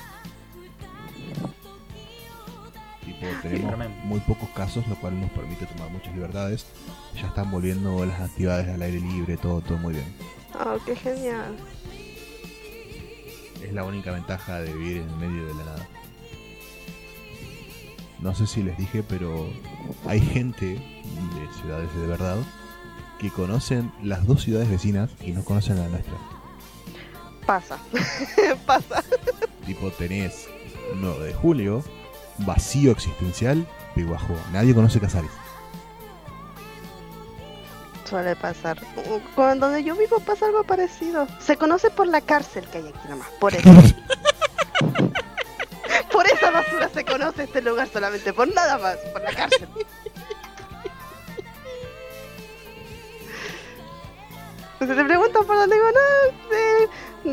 [3.42, 6.66] Tenemos muy pocos casos, lo cual nos permite tomar muchas libertades.
[7.14, 10.14] Ya están volviendo las actividades al aire libre, todo, todo muy bien.
[10.54, 11.56] Oh, qué genial.
[13.62, 15.88] Es la única ventaja de vivir en medio de la nada.
[18.20, 19.48] No sé si les dije, pero
[20.06, 22.38] hay gente de ciudades de verdad
[23.18, 26.14] que conocen las dos ciudades vecinas y no conocen la nuestra.
[27.46, 27.78] Pasa.
[28.66, 29.02] Pasa.
[29.66, 30.48] Tipo, tenés
[30.94, 31.82] 9 de julio,
[32.38, 34.36] vacío existencial, Peguajó.
[34.52, 35.30] Nadie conoce Casares.
[38.08, 38.78] Suele pasar.
[39.34, 41.26] Con donde yo vivo pasa algo parecido.
[41.40, 43.28] Se conoce por la cárcel que hay aquí nomás.
[43.38, 43.68] Por eso.
[46.12, 48.32] por esa basura se conoce este lugar solamente.
[48.32, 48.96] Por nada más.
[49.12, 49.68] Por la cárcel.
[54.78, 56.00] Si te preguntan por dónde vivo, no,
[56.56, 56.88] eh,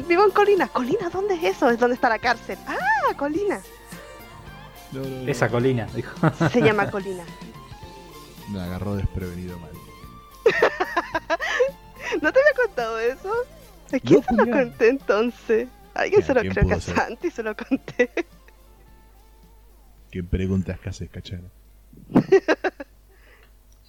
[0.08, 0.68] vivo en Colina.
[0.68, 1.10] ¿Colina?
[1.10, 1.70] ¿Dónde es eso?
[1.70, 2.58] Es donde está la cárcel.
[2.68, 3.62] Ah, Colina.
[4.96, 5.30] No, no, no.
[5.30, 6.16] Esa colina, dijo.
[6.50, 7.24] Se llama Colina.
[8.52, 9.72] Me agarró desprevenido mal.
[12.22, 13.34] ¿No te había contado eso?
[13.94, 15.68] ¿A quién No, se lo conté entonces?
[15.94, 16.80] Alguien se lo ¿quién creo que a?
[16.82, 18.12] Santi se lo conté.
[20.12, 21.44] ¿Qué preguntas que haces, cachara?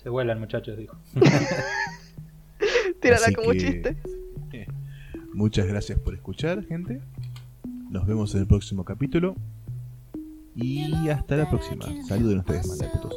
[0.03, 0.97] Se vuelan, muchachos, dijo.
[3.01, 3.97] Tírala Así como que- chiste.
[5.35, 7.01] Muchas gracias por escuchar, gente.
[7.91, 9.35] Nos vemos en el próximo capítulo.
[10.57, 11.85] Y hasta la próxima.
[12.09, 13.15] Saluden ustedes, mandacutos.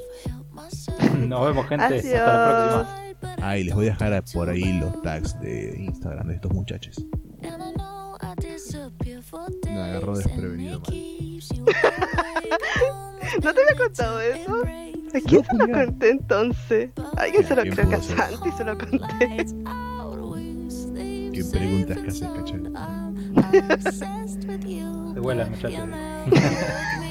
[1.27, 1.83] Nos vemos, gente.
[1.95, 2.95] Hasta la próxima.
[3.41, 7.01] Ah, y les voy a dejar por ahí los tags de Instagram de estos muchachos.
[9.65, 10.91] Me agarró desprevenido mal.
[13.43, 14.61] ¿No te había contado eso?
[14.63, 16.89] ¿A quién se lo conté entonces?
[17.17, 18.01] Alguien Ya, se lo ¿quién creo que a?
[18.01, 19.45] Santi se lo conté.
[21.33, 22.69] ¿Qué preguntas que haces, cachara?
[25.13, 25.79] Se vuelan, muchachos.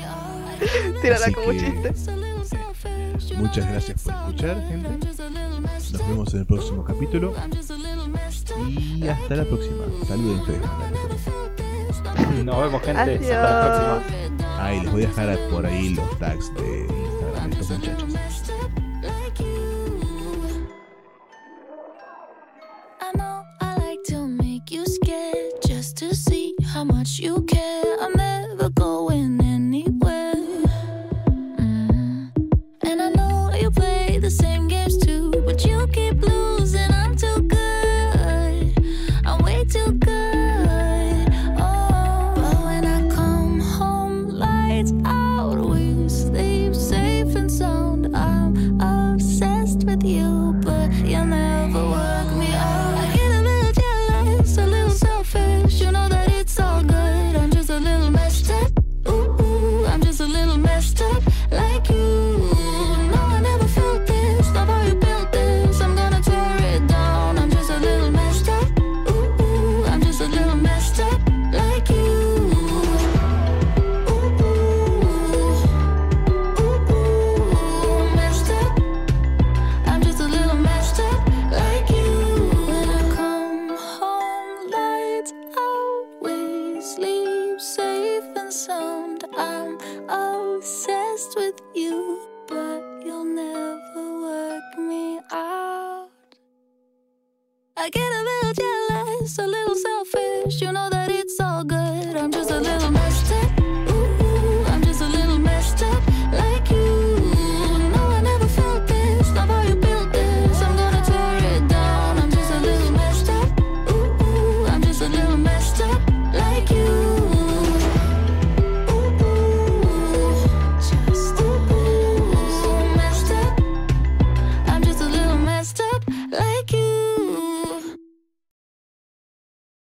[1.03, 1.93] Tírala Así como que- chiste.
[3.37, 4.89] Muchas gracias por escuchar, gente.
[5.93, 7.35] Nos vemos en el próximo capítulo.
[8.69, 9.85] Y hasta la próxima.
[10.07, 12.45] Saluden ustedes, mandacutos.
[12.45, 13.15] Nos vemos, gente.
[13.15, 14.03] Hasta la Adiós.
[14.05, 14.57] próxima.
[14.61, 18.15] Ah, y les voy a dejar por ahí los tags de Instagram de estos muchachos.
[23.01, 27.78] I know I like to make you scared just to see how much you care.